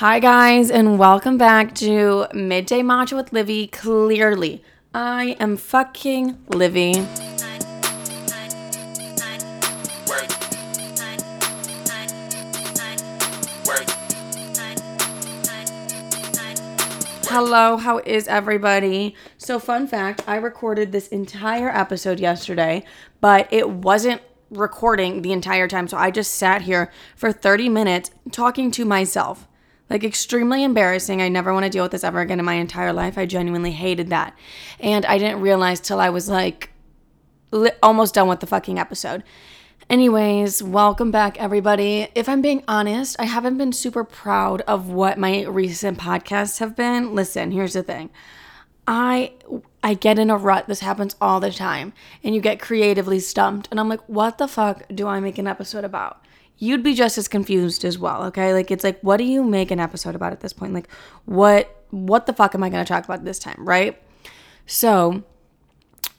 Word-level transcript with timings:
Hi, 0.00 0.18
guys, 0.18 0.70
and 0.70 0.98
welcome 0.98 1.36
back 1.36 1.74
to 1.74 2.26
Midday 2.32 2.80
Matcha 2.80 3.14
with 3.14 3.34
Livy. 3.34 3.66
Clearly, 3.66 4.64
I 4.94 5.36
am 5.38 5.58
fucking 5.58 6.38
Livy. 6.48 7.06
Hello, 17.26 17.76
how 17.76 17.98
is 17.98 18.26
everybody? 18.26 19.14
So, 19.36 19.58
fun 19.58 19.86
fact 19.86 20.24
I 20.26 20.36
recorded 20.36 20.92
this 20.92 21.08
entire 21.08 21.68
episode 21.68 22.20
yesterday, 22.20 22.84
but 23.20 23.52
it 23.52 23.68
wasn't 23.68 24.22
recording 24.48 25.20
the 25.20 25.32
entire 25.32 25.68
time. 25.68 25.88
So, 25.88 25.98
I 25.98 26.10
just 26.10 26.36
sat 26.36 26.62
here 26.62 26.90
for 27.16 27.32
30 27.32 27.68
minutes 27.68 28.10
talking 28.32 28.70
to 28.70 28.86
myself. 28.86 29.46
Like, 29.90 30.04
extremely 30.04 30.62
embarrassing. 30.62 31.20
I 31.20 31.28
never 31.28 31.52
want 31.52 31.64
to 31.64 31.70
deal 31.70 31.82
with 31.82 31.92
this 31.92 32.04
ever 32.04 32.20
again 32.20 32.38
in 32.38 32.44
my 32.44 32.54
entire 32.54 32.92
life. 32.92 33.18
I 33.18 33.26
genuinely 33.26 33.72
hated 33.72 34.08
that. 34.08 34.38
And 34.78 35.04
I 35.04 35.18
didn't 35.18 35.40
realize 35.40 35.80
till 35.80 36.00
I 36.00 36.08
was 36.08 36.28
like 36.28 36.70
li- 37.50 37.72
almost 37.82 38.14
done 38.14 38.28
with 38.28 38.40
the 38.40 38.46
fucking 38.46 38.78
episode. 38.78 39.24
Anyways, 39.88 40.62
welcome 40.62 41.10
back, 41.10 41.36
everybody. 41.40 42.06
If 42.14 42.28
I'm 42.28 42.40
being 42.40 42.62
honest, 42.68 43.16
I 43.18 43.24
haven't 43.24 43.58
been 43.58 43.72
super 43.72 44.04
proud 44.04 44.60
of 44.62 44.88
what 44.88 45.18
my 45.18 45.42
recent 45.42 45.98
podcasts 45.98 46.60
have 46.60 46.76
been. 46.76 47.12
Listen, 47.12 47.50
here's 47.50 47.72
the 47.72 47.82
thing. 47.82 48.10
I 48.86 49.32
I 49.82 49.94
get 49.94 50.18
in 50.18 50.30
a 50.30 50.36
rut. 50.36 50.68
This 50.68 50.80
happens 50.80 51.16
all 51.20 51.40
the 51.40 51.50
time. 51.50 51.92
And 52.22 52.34
you 52.34 52.40
get 52.40 52.60
creatively 52.60 53.18
stumped. 53.18 53.66
And 53.70 53.80
I'm 53.80 53.88
like, 53.88 54.08
what 54.08 54.38
the 54.38 54.46
fuck 54.46 54.84
do 54.94 55.08
I 55.08 55.18
make 55.18 55.38
an 55.38 55.48
episode 55.48 55.84
about? 55.84 56.24
You'd 56.60 56.82
be 56.82 56.94
just 56.94 57.16
as 57.18 57.26
confused 57.26 57.84
as 57.84 57.98
well, 57.98 58.24
okay? 58.24 58.52
Like 58.52 58.70
it's 58.70 58.84
like, 58.84 59.00
what 59.00 59.16
do 59.16 59.24
you 59.24 59.42
make 59.42 59.70
an 59.70 59.80
episode 59.80 60.14
about 60.14 60.32
at 60.32 60.40
this 60.40 60.52
point? 60.52 60.74
Like, 60.74 60.88
what 61.24 61.74
what 61.90 62.26
the 62.26 62.32
fuck 62.32 62.54
am 62.54 62.62
I 62.62 62.68
gonna 62.68 62.84
talk 62.84 63.04
about 63.04 63.24
this 63.24 63.38
time, 63.38 63.66
right? 63.66 64.00
So 64.66 65.24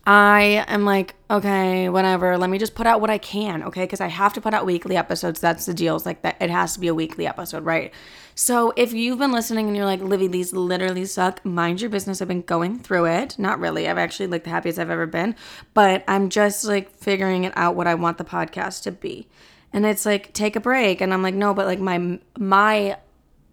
I 0.06 0.66
am 0.68 0.84
like, 0.84 1.14
okay, 1.30 1.88
whatever. 1.88 2.36
Let 2.38 2.50
me 2.50 2.58
just 2.58 2.74
put 2.74 2.88
out 2.88 3.02
what 3.02 3.12
I 3.12 3.20
can, 3.20 3.62
okay? 3.64 3.84
Because 3.84 4.02
I 4.02 4.08
have 4.08 4.34
to 4.34 4.42
put 4.42 4.54
out 4.54 4.66
weekly 4.66 4.98
episodes. 4.98 5.40
That's 5.40 5.68
the 5.68 5.76
deal. 5.76 5.96
It's 5.96 6.08
like 6.08 6.24
that. 6.24 6.38
It 6.42 6.50
has 6.50 6.74
to 6.74 6.80
be 6.80 6.88
a 6.88 6.96
weekly 6.96 7.28
episode, 7.28 7.64
right? 7.64 7.94
So 8.34 8.74
if 8.76 8.94
you've 8.94 9.20
been 9.20 9.32
listening 9.32 9.68
and 9.68 9.78
you're 9.78 9.86
like, 9.86 10.02
Livy, 10.02 10.26
these 10.26 10.54
literally 10.54 11.06
suck. 11.06 11.46
Mind 11.46 11.82
your 11.82 11.92
business. 11.92 12.20
I've 12.20 12.28
been 12.28 12.42
going 12.42 12.80
through 12.80 13.06
it. 13.06 13.38
Not 13.38 13.60
really. 13.60 13.88
I've 13.88 14.00
actually 14.00 14.28
like 14.28 14.44
the 14.44 14.50
happiest 14.50 14.80
I've 14.80 14.90
ever 14.90 15.06
been, 15.06 15.36
but 15.76 16.04
I'm 16.08 16.30
just 16.30 16.66
like 16.66 16.90
figuring 16.96 17.44
it 17.44 17.54
out 17.56 17.76
what 17.76 17.86
I 17.86 17.94
want 17.94 18.18
the 18.18 18.26
podcast 18.26 18.82
to 18.84 18.92
be. 18.92 19.28
And 19.74 19.86
it's 19.86 20.06
like 20.06 20.34
take 20.34 20.56
a 20.56 20.60
break, 20.60 21.02
and 21.02 21.14
I'm 21.14 21.24
like, 21.24 21.36
no, 21.36 21.54
but 21.54 21.66
like 21.66 21.80
my 21.80 22.20
my 22.38 22.98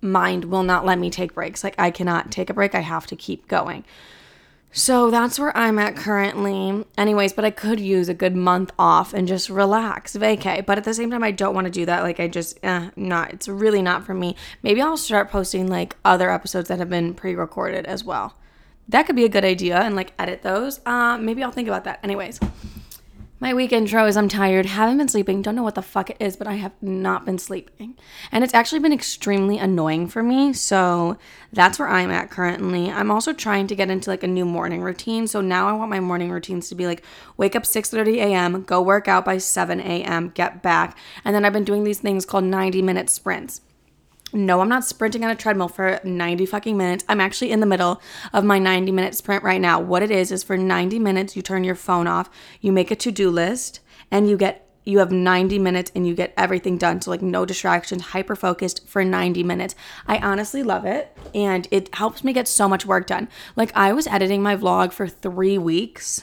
mind 0.01 0.45
will 0.47 0.63
not 0.63 0.85
let 0.85 0.99
me 0.99 1.11
take 1.11 1.35
breaks. 1.35 1.63
Like 1.63 1.75
I 1.79 1.91
cannot 1.91 2.31
take 2.31 2.51
a 2.51 2.55
break. 2.55 2.75
I 2.75 2.81
have 2.81 3.07
to 3.09 3.17
keep 3.17 3.49
going. 3.49 3.85
So 4.71 5.11
that's 5.11 5.39
where 5.39 5.57
I'm 5.57 5.79
at 5.79 5.97
currently. 5.97 6.85
Anyways, 6.99 7.33
but 7.33 7.45
I 7.45 7.51
could 7.51 7.81
use 7.81 8.09
a 8.09 8.15
good 8.15 8.37
month 8.37 8.71
off 8.79 9.15
and 9.15 9.27
just 9.27 9.49
relax, 9.49 10.15
vacay. 10.17 10.65
But 10.65 10.77
at 10.77 10.85
the 10.85 10.93
same 10.93 11.11
time, 11.11 11.25
I 11.25 11.31
don't 11.31 11.55
want 11.55 11.67
to 11.67 11.71
do 11.71 11.87
that. 11.87 12.03
Like, 12.03 12.21
I 12.21 12.29
just, 12.29 12.59
eh, 12.63 12.91
not, 12.95 13.33
it's 13.33 13.49
really 13.49 13.81
not 13.81 14.05
for 14.05 14.13
me. 14.13 14.37
Maybe 14.63 14.83
I'll 14.83 14.99
start 14.99 15.31
posting 15.31 15.69
like 15.69 15.97
other 16.05 16.31
episodes 16.31 16.69
that 16.69 16.79
have 16.79 16.91
been 16.91 17.15
pre 17.15 17.35
recorded 17.35 17.87
as 17.87 18.05
well. 18.05 18.35
That 18.89 19.05
could 19.05 19.17
be 19.17 19.25
a 19.25 19.29
good 19.29 19.45
idea 19.45 19.79
and 19.79 19.97
like 19.97 20.13
edit 20.19 20.43
those. 20.43 20.81
Uh, 20.85 21.17
maybe 21.19 21.43
I'll 21.43 21.51
think 21.51 21.69
about 21.69 21.85
that. 21.85 22.01
Anyways, 22.03 22.39
my 23.41 23.55
week 23.55 23.73
intro 23.73 24.07
is 24.07 24.17
I'm 24.17 24.29
tired, 24.29 24.67
haven't 24.67 24.99
been 24.99 25.09
sleeping, 25.09 25.43
don't 25.43 25.55
know 25.55 25.63
what 25.63 25.77
the 25.77 25.83
fuck 25.83 26.11
it 26.11 26.17
is, 26.19 26.37
but 26.37 26.49
I 26.49 26.55
have 26.55 26.73
not 26.83 27.25
been 27.25 27.39
sleeping. 27.39 27.97
And 28.33 28.43
it's 28.43 28.55
actually 28.55 28.81
been 28.81 28.93
extremely 28.93 29.59
annoying 29.59 30.09
for 30.09 30.23
me. 30.23 30.53
So 30.53 31.19
that's 31.53 31.79
where 31.79 31.89
I'm 31.89 32.11
at 32.11 32.31
currently. 32.31 32.91
I'm 32.91 33.11
also 33.11 33.33
trying 33.33 33.69
to 33.69 33.77
get 33.77 33.91
into 33.91 34.11
like 34.11 34.25
a 34.25 34.29
new 34.29 34.45
morning 34.45 34.83
routine. 34.83 35.29
So 35.29 35.41
now 35.41 35.69
I 35.69 35.73
want 35.73 35.91
my 35.91 36.01
morning 36.01 36.31
routines 36.31 36.69
to 36.69 36.75
be 36.75 36.87
like 36.87 37.05
wake 37.37 37.55
up 37.55 37.63
6:30 37.63 38.17
a.m., 38.17 38.65
go 38.65 38.83
work 38.83 39.07
out 39.07 39.25
by 39.25 39.39
7 39.39 39.81
a.m., 39.81 40.31
get 40.31 40.63
back. 40.63 40.99
And 41.25 41.35
then 41.35 41.45
I've 41.45 41.53
been 41.53 41.65
doing 41.65 41.85
these 41.85 42.01
things 42.01 42.27
called 42.27 42.45
90 42.45 42.83
minute 42.83 43.09
sprints. 43.09 43.61
No, 44.33 44.61
I'm 44.61 44.69
not 44.69 44.85
sprinting 44.85 45.25
on 45.25 45.31
a 45.31 45.35
treadmill 45.35 45.69
for 45.69 46.01
90 46.05 46.45
fucking 46.47 46.77
minutes. 46.77 47.05
I'm 47.09 47.21
actually 47.21 47.51
in 47.51 47.61
the 47.61 47.67
middle 47.67 48.03
of 48.33 48.45
my 48.45 48.59
90 48.59 48.93
minute 48.93 49.15
sprint 49.15 49.43
right 49.43 49.61
now. 49.61 49.81
What 49.81 50.03
it 50.03 50.11
is 50.11 50.31
is 50.31 50.43
for 50.43 50.57
90 50.57 50.99
minutes 50.99 51.35
you 51.35 51.43
turn 51.43 51.65
your 51.65 51.75
phone 51.75 52.07
off, 52.07 52.29
you 52.61 52.71
make 52.71 52.91
a 52.91 52.97
to-do 52.97 53.31
list, 53.31 53.81
and 54.11 54.29
you 54.29 54.37
get 54.37 54.65
you 54.85 55.01
have 55.01 55.13
90 55.13 55.59
minutes 55.59 55.93
and 55.95 56.07
you 56.07 56.15
get 56.15 56.33
everything 56.39 56.79
done. 56.79 57.03
So 57.03 57.11
like 57.11 57.21
no 57.21 57.45
distractions, 57.45 58.01
hyper 58.03 58.35
focused 58.35 58.89
for 58.89 59.05
90 59.05 59.43
minutes. 59.43 59.75
I 60.07 60.17
honestly 60.17 60.63
love 60.63 60.87
it 60.87 61.15
and 61.35 61.69
it 61.71 61.95
helps 61.95 62.25
me 62.25 62.33
get 62.33 62.49
so 62.49 62.71
much 62.71 62.87
work 62.87 63.07
done. 63.07 63.29
Like 63.55 63.71
I 63.77 63.93
was 63.93 64.07
editing 64.07 64.43
my 64.43 64.57
vlog 64.57 64.95
for 64.95 65.07
3 65.07 65.59
weeks 65.59 66.23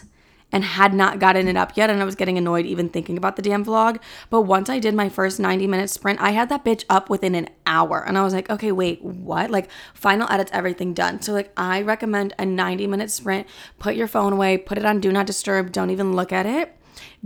and 0.56 0.64
had 0.64 0.94
not 0.94 1.20
gotten 1.20 1.50
it 1.50 1.58
up 1.58 1.76
yet. 1.76 1.90
And 1.90 2.02
I 2.02 2.06
was 2.06 2.16
getting 2.16 2.38
annoyed 2.38 2.66
even 2.66 2.88
thinking 2.88 3.18
about 3.18 3.36
the 3.36 3.42
damn 3.42 3.66
vlog. 3.66 4.00
But 4.30 4.44
once 4.44 4.70
I 4.70 4.80
did 4.80 4.96
my 4.96 5.10
first 5.10 5.38
90 5.38 5.68
minute 5.68 5.90
sprint, 5.90 6.22
I 6.22 6.32
had 6.32 6.48
that 6.48 6.64
bitch 6.64 6.86
up 6.90 7.10
within 7.10 7.36
an 7.36 7.50
hour. 7.68 8.02
And 8.08 8.18
I 8.18 8.24
was 8.24 8.34
like, 8.34 8.50
okay, 8.50 8.72
wait, 8.72 9.04
what? 9.04 9.52
Like, 9.52 9.70
final 9.94 10.32
edits, 10.32 10.52
everything 10.54 10.94
done. 10.94 11.22
So, 11.22 11.34
like, 11.34 11.52
I 11.58 11.82
recommend 11.82 12.34
a 12.40 12.46
90 12.46 12.88
minute 12.88 13.12
sprint. 13.12 13.48
Put 13.80 13.96
your 13.96 14.08
phone 14.08 14.32
away, 14.32 14.58
put 14.58 14.78
it 14.78 14.86
on 14.86 15.02
do 15.02 15.12
not 15.12 15.26
disturb, 15.26 15.74
don't 15.74 15.90
even 15.90 16.14
look 16.14 16.32
at 16.32 16.46
it 16.46 16.72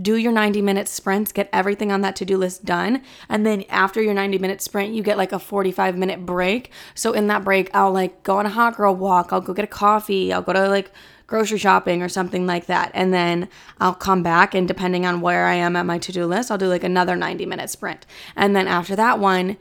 do 0.00 0.16
your 0.16 0.32
90 0.32 0.62
minute 0.62 0.88
sprints, 0.88 1.30
get 1.30 1.48
everything 1.52 1.92
on 1.92 2.00
that 2.00 2.16
to 2.16 2.24
do 2.24 2.36
list 2.36 2.64
done. 2.64 3.02
And 3.28 3.44
then 3.44 3.64
after 3.68 4.00
your 4.02 4.14
90 4.14 4.38
minute 4.38 4.62
sprint, 4.62 4.94
you 4.94 5.02
get 5.02 5.18
like 5.18 5.32
a 5.32 5.38
45 5.38 5.96
minute 5.96 6.24
break. 6.24 6.70
So 6.94 7.12
in 7.12 7.26
that 7.28 7.44
break, 7.44 7.70
I'll 7.74 7.92
like 7.92 8.22
go 8.22 8.38
on 8.38 8.46
a 8.46 8.50
hot 8.50 8.76
girl 8.76 8.94
walk, 8.94 9.32
I'll 9.32 9.40
go 9.40 9.52
get 9.52 9.64
a 9.64 9.68
coffee, 9.68 10.32
I'll 10.32 10.42
go 10.42 10.52
to 10.52 10.68
like 10.68 10.90
grocery 11.30 11.58
shopping 11.58 12.02
or 12.02 12.08
something 12.08 12.44
like 12.44 12.66
that. 12.66 12.90
And 12.92 13.14
then 13.14 13.48
I'll 13.80 13.94
come 13.94 14.22
back 14.22 14.52
and 14.52 14.66
depending 14.66 15.06
on 15.06 15.20
where 15.20 15.46
I 15.46 15.54
am 15.54 15.76
at 15.76 15.86
my 15.86 15.96
to 15.98 16.12
do 16.12 16.26
list, 16.26 16.50
I'll 16.50 16.58
do 16.58 16.66
like 16.66 16.82
another 16.82 17.16
90 17.16 17.46
minute 17.46 17.70
sprint. 17.70 18.04
And 18.34 18.54
then 18.54 18.66
after 18.66 18.96
that 18.96 19.20
one, 19.20 19.56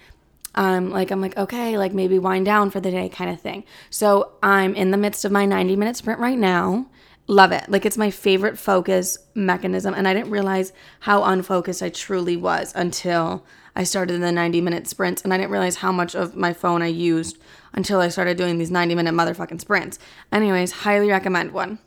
um, 0.56 0.90
like 0.90 1.12
I'm 1.12 1.22
like, 1.22 1.38
okay, 1.38 1.78
like 1.78 1.94
maybe 1.94 2.18
wind 2.18 2.48
down 2.48 2.72
for 2.72 2.80
the 2.80 2.90
day 2.90 3.08
kind 3.08 3.30
of 3.30 3.40
thing. 3.40 3.64
So 3.92 4.32
I'm 4.42 4.74
in 4.74 4.90
the 4.90 4.98
midst 4.98 5.24
of 5.26 5.32
my 5.32 5.46
90 5.46 5.76
minute 5.76 5.96
sprint 5.96 6.20
right 6.20 6.38
now. 6.38 6.88
Love 7.28 7.52
it. 7.52 7.70
Like 7.70 7.86
it's 7.86 7.98
my 7.98 8.10
favorite 8.10 8.58
focus 8.58 9.20
mechanism. 9.36 9.94
And 9.94 10.08
I 10.08 10.16
didn't 10.16 10.32
realize 10.32 10.74
how 11.02 11.24
unfocused 11.24 11.84
I 11.84 11.90
truly 11.90 12.36
was 12.36 12.74
until 12.76 13.46
I 13.76 13.84
started 13.84 14.22
the 14.22 14.32
90 14.32 14.62
minute 14.62 14.88
sprints. 14.88 15.22
And 15.22 15.34
I 15.34 15.38
didn't 15.38 15.52
realize 15.52 15.78
how 15.78 15.92
much 15.92 16.16
of 16.16 16.36
my 16.36 16.54
phone 16.54 16.82
I 16.82 16.88
used 16.88 17.38
until 17.74 18.02
I 18.02 18.10
started 18.10 18.38
doing 18.38 18.58
these 18.58 18.72
90 18.72 18.96
minute 18.96 19.14
motherfucking 19.14 19.62
sprints. 19.62 20.00
Anyways, 20.32 20.72
highly 20.72 21.10
recommend 21.10 21.52
one. 21.52 21.80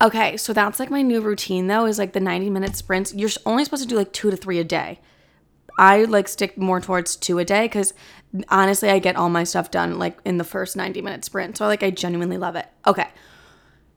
Okay, 0.00 0.36
so 0.36 0.52
that's 0.52 0.80
like 0.80 0.90
my 0.90 1.02
new 1.02 1.20
routine 1.20 1.68
though, 1.68 1.86
is 1.86 1.98
like 1.98 2.12
the 2.12 2.20
90 2.20 2.50
minute 2.50 2.76
sprints. 2.76 3.14
You're 3.14 3.30
only 3.46 3.64
supposed 3.64 3.84
to 3.84 3.88
do 3.88 3.96
like 3.96 4.12
two 4.12 4.30
to 4.30 4.36
three 4.36 4.58
a 4.58 4.64
day. 4.64 5.00
I 5.78 6.04
like 6.04 6.28
stick 6.28 6.58
more 6.58 6.80
towards 6.80 7.16
two 7.16 7.38
a 7.38 7.44
day 7.44 7.64
because 7.64 7.94
honestly, 8.48 8.90
I 8.90 8.98
get 8.98 9.16
all 9.16 9.28
my 9.28 9.44
stuff 9.44 9.70
done 9.70 9.98
like 9.98 10.18
in 10.24 10.38
the 10.38 10.44
first 10.44 10.76
90 10.76 11.02
minute 11.02 11.24
sprint. 11.24 11.56
So 11.56 11.66
like 11.66 11.82
I 11.82 11.90
genuinely 11.90 12.36
love 12.36 12.56
it. 12.56 12.66
Okay. 12.86 13.08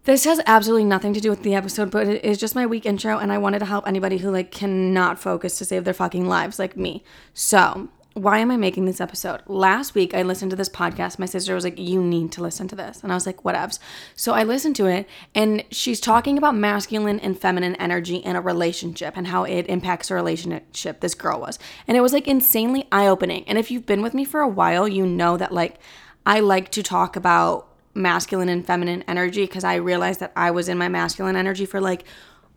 This 0.06 0.26
has 0.26 0.40
absolutely 0.46 0.84
nothing 0.84 1.16
to 1.16 1.20
do 1.20 1.32
with 1.32 1.42
the 1.42 1.56
episode, 1.56 1.90
but 1.90 2.08
it 2.08 2.24
is 2.24 2.38
just 2.38 2.54
my 2.54 2.68
week 2.68 2.86
intro, 2.86 3.18
and 3.18 3.32
I 3.32 3.40
wanted 3.40 3.58
to 3.60 3.66
help 3.66 3.88
anybody 3.88 4.20
who 4.20 4.30
like 4.30 4.52
cannot 4.52 5.18
focus 5.18 5.58
to 5.58 5.66
save 5.66 5.84
their 5.84 5.96
fucking 5.96 6.28
lives, 6.28 6.60
like 6.60 6.78
me. 6.78 7.04
So, 7.34 7.90
why 8.14 8.38
am 8.38 8.52
I 8.52 8.56
making 8.56 8.86
this 8.86 9.02
episode? 9.02 9.42
Last 9.48 9.96
week 9.96 10.14
I 10.14 10.22
listened 10.22 10.52
to 10.52 10.56
this 10.56 10.70
podcast. 10.70 11.18
My 11.18 11.26
sister 11.26 11.56
was 11.56 11.64
like, 11.64 11.80
"You 11.80 12.04
need 12.04 12.32
to 12.34 12.44
listen 12.44 12.68
to 12.68 12.76
this," 12.76 13.02
and 13.02 13.12
I 13.12 13.16
was 13.16 13.26
like, 13.26 13.42
"Whatevs." 13.42 13.80
So 14.16 14.34
I 14.34 14.44
listened 14.44 14.76
to 14.76 14.86
it, 14.86 15.10
and 15.34 15.64
she's 15.72 16.00
talking 16.00 16.38
about 16.38 16.56
masculine 16.56 17.20
and 17.20 17.38
feminine 17.38 17.74
energy 17.78 18.18
in 18.18 18.36
a 18.36 18.42
relationship 18.42 19.18
and 19.18 19.26
how 19.26 19.44
it 19.44 19.66
impacts 19.68 20.12
a 20.12 20.14
relationship. 20.14 21.00
This 21.00 21.16
girl 21.16 21.40
was, 21.40 21.58
and 21.88 21.98
it 21.98 22.02
was 22.02 22.14
like 22.14 22.28
insanely 22.28 22.88
eye 22.92 23.08
opening. 23.08 23.44
And 23.48 23.58
if 23.58 23.72
you've 23.72 23.88
been 23.88 24.04
with 24.04 24.14
me 24.14 24.24
for 24.24 24.42
a 24.42 24.48
while, 24.48 24.88
you 24.88 25.08
know 25.08 25.36
that 25.36 25.52
like 25.52 25.79
I 26.28 26.41
like 26.41 26.70
to 26.74 26.84
talk 26.84 27.16
about 27.16 27.75
masculine 27.96 28.50
and 28.50 28.68
feminine 28.68 29.03
energy 29.08 29.46
because 29.46 29.64
I 29.64 29.76
realized 29.76 30.20
that 30.20 30.34
I 30.36 30.52
was 30.52 30.68
in 30.68 30.78
my 30.78 30.90
masculine 30.90 31.38
energy 31.38 31.66
for 31.66 31.80
like 31.80 32.03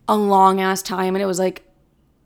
a 0.08 0.16
long 0.16 0.60
ass 0.60 0.82
time 0.82 1.14
and 1.14 1.22
it 1.22 1.26
was 1.26 1.38
like 1.38 1.64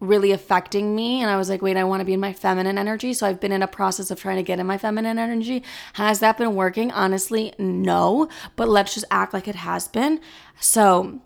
really 0.00 0.32
affecting 0.32 0.97
me 0.97 1.20
and 1.20 1.31
I 1.31 1.37
was 1.37 1.49
like 1.49 1.62
wait 1.62 1.76
I 1.76 1.85
want 1.85 2.00
to 2.00 2.05
be 2.05 2.14
in 2.14 2.20
my 2.20 2.32
feminine 2.32 2.79
energy. 2.79 3.12
So 3.12 3.26
I've 3.26 3.38
been 3.38 3.53
in 3.53 3.62
a 3.62 3.69
process 3.69 4.11
of 4.11 4.19
trying 4.19 4.37
to 4.37 4.43
get 4.43 4.59
in 4.59 4.67
my 4.67 4.79
feminine 4.79 5.19
energy. 5.19 5.62
Has 5.93 6.20
that 6.20 6.38
been 6.38 6.55
working? 6.55 6.91
Honestly 6.91 7.53
no 7.59 8.29
but 8.56 8.69
let's 8.69 8.94
just 8.94 9.06
act 9.11 9.35
like 9.35 9.47
it 9.47 9.56
has 9.56 9.87
been. 9.88 10.20
So 10.58 11.20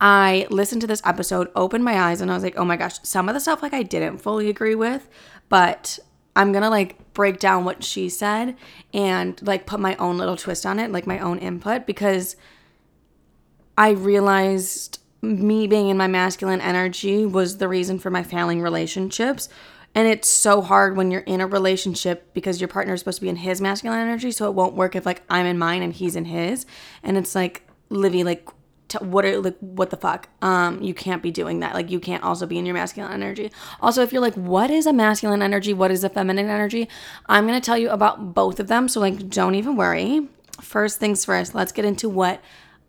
I 0.00 0.46
listened 0.50 0.80
to 0.82 0.86
this 0.86 1.02
episode 1.04 1.50
opened 1.56 1.84
my 1.84 1.98
eyes 1.98 2.20
and 2.20 2.30
I 2.30 2.34
was 2.34 2.44
like 2.44 2.56
oh 2.56 2.64
my 2.64 2.76
gosh 2.76 2.98
some 3.02 3.28
of 3.28 3.34
the 3.34 3.40
stuff 3.40 3.62
like 3.62 3.74
I 3.74 3.82
didn't 3.82 4.18
fully 4.18 4.48
agree 4.48 4.76
with 4.76 5.08
but 5.48 5.98
I'm 6.36 6.52
gonna 6.52 6.70
like 6.70 7.12
break 7.14 7.38
down 7.38 7.64
what 7.64 7.84
she 7.84 8.08
said 8.08 8.56
and 8.92 9.40
like 9.42 9.66
put 9.66 9.80
my 9.80 9.96
own 9.96 10.18
little 10.18 10.36
twist 10.36 10.66
on 10.66 10.78
it, 10.78 10.90
like 10.90 11.06
my 11.06 11.18
own 11.18 11.38
input, 11.38 11.86
because 11.86 12.36
I 13.78 13.90
realized 13.90 15.00
me 15.22 15.66
being 15.66 15.88
in 15.88 15.96
my 15.96 16.06
masculine 16.06 16.60
energy 16.60 17.24
was 17.24 17.58
the 17.58 17.68
reason 17.68 17.98
for 17.98 18.10
my 18.10 18.22
failing 18.22 18.60
relationships 18.60 19.48
And 19.94 20.08
it's 20.08 20.28
so 20.28 20.60
hard 20.60 20.96
when 20.96 21.10
you're 21.10 21.20
in 21.20 21.40
a 21.40 21.46
relationship 21.46 22.32
because 22.34 22.60
your 22.60 22.68
partner 22.68 22.94
is 22.94 23.00
supposed 23.00 23.18
to 23.18 23.22
be 23.22 23.28
in 23.28 23.36
his 23.36 23.60
masculine 23.60 24.00
energy. 24.00 24.32
So 24.32 24.48
it 24.48 24.54
won't 24.54 24.74
work 24.74 24.96
if 24.96 25.06
like 25.06 25.22
I'm 25.30 25.46
in 25.46 25.58
mine 25.58 25.82
and 25.82 25.92
he's 25.92 26.16
in 26.16 26.24
his. 26.24 26.66
And 27.02 27.16
it's 27.16 27.34
like, 27.34 27.62
Livy, 27.90 28.24
like, 28.24 28.48
t- 28.88 28.98
what 28.98 29.24
are 29.24 29.40
like 29.40 29.56
what 29.60 29.90
the 29.90 29.96
fuck? 29.96 30.28
Um, 30.42 30.82
you 30.82 30.94
can't 30.94 31.22
be 31.22 31.30
doing 31.30 31.60
that. 31.60 31.74
Like 31.74 31.90
you 31.90 32.00
can't 32.00 32.22
also 32.22 32.46
be 32.46 32.58
in 32.58 32.66
your 32.66 32.74
masculine 32.74 33.12
energy. 33.12 33.50
Also, 33.80 34.02
if 34.02 34.12
you're 34.12 34.22
like, 34.22 34.34
what 34.34 34.70
is 34.70 34.86
a 34.86 34.92
masculine 34.92 35.42
energy? 35.42 35.72
What 35.72 35.90
is 35.90 36.04
a 36.04 36.08
feminine 36.08 36.48
energy? 36.48 36.88
I'm 37.26 37.46
gonna 37.46 37.60
tell 37.60 37.78
you 37.78 37.90
about 37.90 38.34
both 38.34 38.60
of 38.60 38.68
them. 38.68 38.88
So 38.88 39.00
like, 39.00 39.28
don't 39.28 39.54
even 39.54 39.76
worry. 39.76 40.28
First 40.60 41.00
things 41.00 41.24
first, 41.24 41.54
let's 41.54 41.72
get 41.72 41.84
into 41.84 42.08
what 42.08 42.40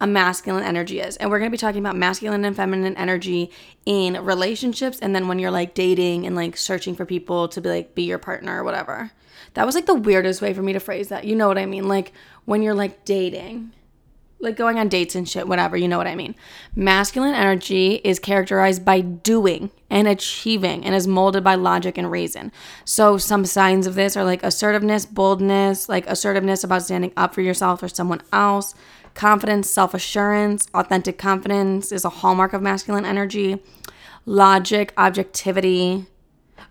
a 0.01 0.07
masculine 0.07 0.63
energy 0.63 1.00
is. 1.00 1.18
And 1.18 1.30
we're 1.30 1.39
going 1.39 1.50
to 1.50 1.53
be 1.53 1.57
talking 1.57 1.80
about 1.80 1.95
masculine 1.95 2.44
and 2.44 2.56
feminine 2.56 2.98
energy 2.98 3.51
in 3.86 4.24
relationships 4.24 5.00
and 5.00 5.15
then 5.15 5.27
when 5.27 5.39
you're 5.39 5.51
like 5.51 5.74
dating 5.74 6.25
and 6.25 6.36
like 6.36 6.57
searching 6.57 6.95
for 6.95 7.06
people 7.06 7.48
to 7.50 7.62
be 7.62 7.69
like 7.69 7.95
be 7.95 8.03
your 8.03 8.18
partner 8.18 8.59
or 8.59 8.63
whatever. 8.63 9.12
That 9.53 9.65
was 9.65 9.75
like 9.75 9.86
the 9.86 9.95
weirdest 9.95 10.41
way 10.41 10.53
for 10.53 10.62
me 10.62 10.74
to 10.74 10.80
phrase 10.80 11.07
that. 11.09 11.24
You 11.24 11.36
know 11.36 11.48
what 11.48 11.57
I 11.57 11.65
mean? 11.65 11.88
Like 11.88 12.12
when 12.44 12.62
you're 12.62 12.75
like 12.75 13.06
dating, 13.06 13.71
like 14.45 14.56
going 14.56 14.80
on 14.80 14.88
dates 14.88 15.15
and 15.15 15.27
shit, 15.27 15.47
whatever, 15.47 15.75
you 15.75 15.88
know 15.88 15.97
what 15.97 16.07
I 16.07 16.15
mean. 16.15 16.36
Masculine 16.75 17.36
energy 17.36 17.95
is 18.03 18.19
characterized 18.19 18.86
by 18.86 19.01
doing 19.01 19.71
and 19.89 20.07
achieving 20.07 20.86
and 20.86 20.95
is 20.95 21.07
molded 21.07 21.44
by 21.44 21.56
logic 21.56 21.97
and 21.97 22.09
reason. 22.09 22.51
So 22.86 23.18
some 23.18 23.45
signs 23.45 23.88
of 23.88 23.95
this 23.95 24.15
are 24.15 24.24
like 24.24 24.44
assertiveness, 24.44 25.06
boldness, 25.06 25.89
like 25.89 26.07
assertiveness 26.07 26.63
about 26.63 26.83
standing 26.83 27.12
up 27.18 27.33
for 27.33 27.42
yourself 27.42 27.83
or 27.83 27.89
someone 27.89 28.21
else 28.31 28.74
Confidence, 29.15 29.69
self 29.69 29.94
assurance, 29.94 30.68
authentic 30.74 31.18
confidence 31.18 31.94
is 31.94 32.03
a 32.03 32.09
hallmark 32.09 32.51
of 32.51 32.62
masculine 32.62 33.06
energy. 33.06 33.63
Logic, 34.25 34.94
objectivity, 34.98 36.06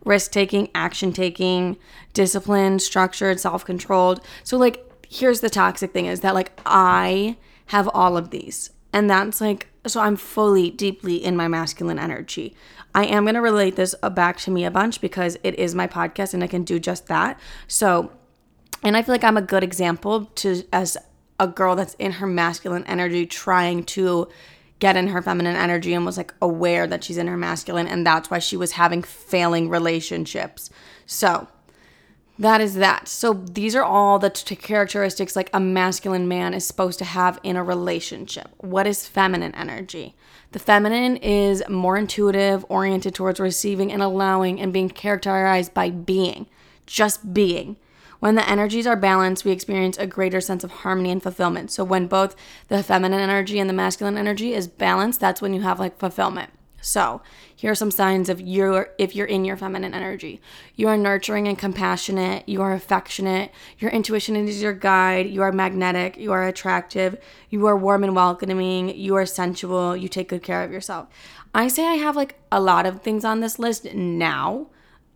risk 0.05 0.31
taking, 0.31 0.69
action 0.75 1.13
taking, 1.13 1.79
discipline, 2.13 2.79
structured, 2.79 3.41
self 3.41 3.65
controlled. 3.65 4.21
So, 4.43 4.59
like, 4.59 4.85
here's 5.09 5.41
the 5.41 5.49
toxic 5.49 5.93
thing 5.93 6.05
is 6.05 6.21
that, 6.21 6.35
like, 6.35 6.61
I 6.67 7.39
have 7.67 7.89
all 7.95 8.17
of 8.17 8.31
these. 8.31 8.71
And 8.93 9.11
that's 9.11 9.41
like, 9.41 9.69
so 9.87 10.01
I'm 10.01 10.17
fully, 10.17 10.71
deeply 10.71 11.17
in 11.17 11.37
my 11.37 11.49
masculine 11.49 11.99
energy. 11.99 12.55
I 12.95 13.07
am 13.07 13.25
going 13.25 13.35
to 13.35 13.41
relate 13.41 13.75
this 13.75 13.95
back 14.13 14.39
to 14.39 14.51
me 14.51 14.65
a 14.65 14.71
bunch 14.71 15.01
because 15.01 15.37
it 15.43 15.59
is 15.59 15.75
my 15.75 15.89
podcast 15.89 16.33
and 16.33 16.45
I 16.45 16.47
can 16.47 16.63
do 16.63 16.79
just 16.79 17.09
that. 17.09 17.41
So, 17.67 18.13
and 18.85 18.97
I 18.97 19.03
feel 19.03 19.15
like 19.15 19.25
I'm 19.25 19.37
a 19.37 19.43
good 19.43 19.65
example 19.65 20.27
to 20.27 20.63
as 20.73 20.97
a 21.41 21.49
girl 21.49 21.75
that's 21.75 21.95
in 21.95 22.13
her 22.13 22.27
masculine 22.27 22.85
energy 22.85 23.27
trying 23.27 23.83
to 23.85 24.29
get 24.79 24.97
in 24.97 25.09
her 25.09 25.23
feminine 25.23 25.57
energy 25.57 25.95
and 25.95 26.07
was 26.07 26.17
like 26.17 26.33
aware 26.41 26.87
that 26.87 27.03
she's 27.03 27.17
in 27.17 27.27
her 27.27 27.37
masculine 27.37 27.89
and 27.89 28.07
that's 28.07 28.31
why 28.31 28.39
she 28.39 28.57
was 28.57 28.73
having 28.73 29.03
failing 29.03 29.69
relationships. 29.69 30.71
So, 31.07 31.49
that 32.39 32.61
is 32.61 32.75
that. 32.75 33.07
So 33.09 33.33
these 33.33 33.77
are 33.77 33.85
all 33.85 34.19
the 34.19 34.31
t- 34.31 34.57
characteristics 34.57 35.37
like 35.37 35.51
a 35.53 35.61
masculine 35.61 36.27
man 36.27 36.55
is 36.55 36.67
supposed 36.67 36.99
to 36.99 37.05
have 37.05 37.39
in 37.43 37.57
a 37.57 37.63
relationship. 37.63 38.49
What 38.59 38.87
is 38.87 39.07
feminine 39.07 39.55
energy? 39.55 40.15
The 40.53 40.59
feminine 40.59 41.17
is 41.17 41.63
more 41.69 41.97
intuitive, 41.97 42.65
oriented 42.69 43.15
towards 43.15 43.41
receiving 43.41 43.93
and 43.93 44.03
allowing 44.03 44.61
and 44.61 44.73
being 44.73 44.89
characterized 44.89 45.75
by 45.75 45.91
being, 45.91 46.47
just 46.87 47.35
being. 47.35 47.77
When 48.21 48.37
the 48.37 48.49
energies 48.49 48.87
are 48.87 48.97
balanced, 48.97 49.45
we 49.45 49.53
experience 49.53 49.99
a 49.99 50.07
greater 50.07 50.41
sense 50.41 50.65
of 50.65 50.71
harmony 50.71 51.11
and 51.11 51.23
fulfillment. 51.23 51.71
So 51.71 51.85
when 51.85 52.07
both 52.07 52.35
the 52.69 52.83
feminine 52.83 53.21
energy 53.21 53.59
and 53.59 53.69
the 53.69 53.75
masculine 53.75 54.17
energy 54.17 54.55
is 54.55 54.67
balanced, 54.67 55.21
that's 55.21 55.43
when 55.43 55.55
you 55.55 55.61
have 55.61 55.79
like 55.79 55.99
fulfillment. 55.99 56.51
So, 56.85 57.23
here 57.57 57.71
are 57.71 57.75
some 57.75 57.91
signs 57.91 58.29
of 58.29 58.43
your 58.43 58.91
if 58.99 59.17
you're 59.17 59.27
in 59.27 59.47
your 59.47 59.57
feminine 59.57 59.95
energy. 59.95 60.43
You 60.77 60.89
are 60.89 60.99
nurturing 60.99 61.49
and 61.49 61.59
compassionate, 61.59 62.47
you 62.47 62.61
are 62.61 62.75
affectionate, 62.75 63.53
your 63.79 63.91
intuition 63.91 64.37
is 64.37 64.61
your 64.61 64.75
guide, 64.75 65.27
you 65.27 65.41
are 65.41 65.51
magnetic, 65.51 66.19
you 66.19 66.31
are 66.33 66.47
attractive, 66.47 67.17
you 67.49 67.67
are 67.67 67.77
warm 67.77 68.05
and 68.05 68.15
welcoming, 68.15 68.91
you 68.91 69.15
are 69.15 69.25
sensual, 69.25 69.97
you 69.97 70.09
take 70.09 70.29
good 70.29 70.43
care 70.43 70.63
of 70.63 70.71
yourself. 70.71 71.09
I 71.55 71.69
say 71.69 71.87
I 71.87 71.95
have 71.95 72.17
like 72.17 72.39
a 72.53 72.61
lot 72.61 72.85
of 72.85 73.01
things 73.01 73.25
on 73.25 73.41
this 73.41 73.59
list 73.59 73.87
now. 73.95 74.67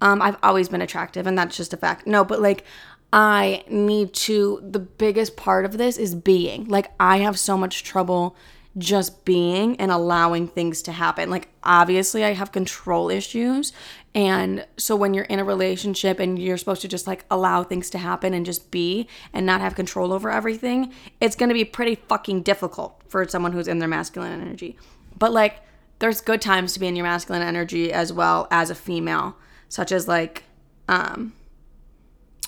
Um, 0.01 0.23
I've 0.23 0.39
always 0.43 0.71
been 0.71 0.81
attractive, 0.81 1.27
and 1.27 1.37
that's 1.37 1.57
just 1.57 1.75
a 1.75 1.77
fact. 1.77 2.07
No, 2.07 2.25
but 2.25 2.41
like 2.41 2.65
I 3.13 3.65
need 3.69 4.15
to, 4.15 4.61
the 4.63 4.79
biggest 4.79 5.37
part 5.37 5.67
of 5.67 5.77
this 5.77 5.99
is 5.99 6.15
being. 6.15 6.67
Like, 6.67 6.93
I 7.01 7.19
have 7.19 7.39
so 7.39 7.57
much 7.57 7.83
trouble 7.83 8.37
just 8.79 9.25
being 9.25 9.77
and 9.77 9.91
allowing 9.91 10.49
things 10.49 10.83
to 10.83 10.93
happen. 10.93 11.31
Like, 11.31 11.49
obviously, 11.63 12.25
I 12.25 12.33
have 12.33 12.53
control 12.53 13.11
issues. 13.11 13.73
And 14.15 14.67
so, 14.77 14.97
when 14.97 15.15
you're 15.15 15.25
in 15.25 15.39
a 15.39 15.45
relationship 15.45 16.19
and 16.19 16.39
you're 16.39 16.57
supposed 16.57 16.83
to 16.83 16.89
just 16.89 17.07
like 17.07 17.25
allow 17.31 17.63
things 17.63 17.91
to 17.91 17.99
happen 17.99 18.35
and 18.35 18.47
just 18.47 18.71
be 18.71 19.09
and 19.33 19.45
not 19.45 19.61
have 19.61 19.75
control 19.75 20.13
over 20.13 20.31
everything, 20.31 20.93
it's 21.21 21.37
gonna 21.37 21.55
be 21.55 21.65
pretty 21.65 21.97
fucking 21.97 22.43
difficult 22.43 23.03
for 23.09 23.27
someone 23.29 23.53
who's 23.53 23.69
in 23.69 23.79
their 23.79 23.89
masculine 23.89 24.41
energy. 24.41 24.77
But, 25.19 25.33
like, 25.33 25.63
there's 25.99 26.21
good 26.21 26.41
times 26.41 26.73
to 26.75 26.81
be 26.81 26.87
in 26.87 26.97
your 26.97 27.07
masculine 27.07 27.43
energy 27.43 27.93
as 27.93 28.13
well 28.13 28.47
as 28.51 28.71
a 28.71 28.75
female, 28.75 29.37
such 29.69 29.91
as 29.93 30.07
like, 30.07 30.45
um, 30.89 31.33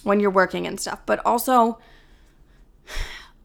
when 0.02 0.20
you're 0.20 0.30
working 0.30 0.66
and 0.66 0.80
stuff. 0.80 1.00
But 1.04 1.24
also, 1.26 1.78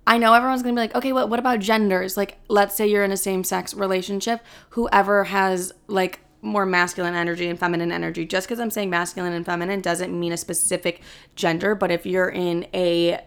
I 0.07 0.17
know 0.17 0.33
everyone's 0.33 0.61
gonna 0.61 0.75
be 0.75 0.81
like, 0.81 0.95
okay, 0.95 1.13
what 1.13 1.29
what 1.29 1.39
about 1.39 1.59
genders? 1.59 2.15
Like, 2.15 2.37
let's 2.47 2.75
say 2.75 2.87
you're 2.87 3.03
in 3.03 3.11
a 3.11 3.17
same 3.17 3.43
sex 3.43 3.73
relationship, 3.73 4.41
whoever 4.69 5.25
has 5.25 5.73
like 5.87 6.19
more 6.41 6.65
masculine 6.65 7.15
energy 7.15 7.47
and 7.47 7.59
feminine 7.59 7.91
energy. 7.91 8.25
Just 8.25 8.47
because 8.47 8.59
I'm 8.59 8.69
saying 8.69 8.89
masculine 8.89 9.33
and 9.33 9.45
feminine 9.45 9.81
doesn't 9.81 10.17
mean 10.17 10.31
a 10.31 10.37
specific 10.37 11.01
gender, 11.35 11.73
but 11.73 11.91
if 11.91 12.05
you're 12.05 12.29
in 12.29 12.67
a 12.73 13.19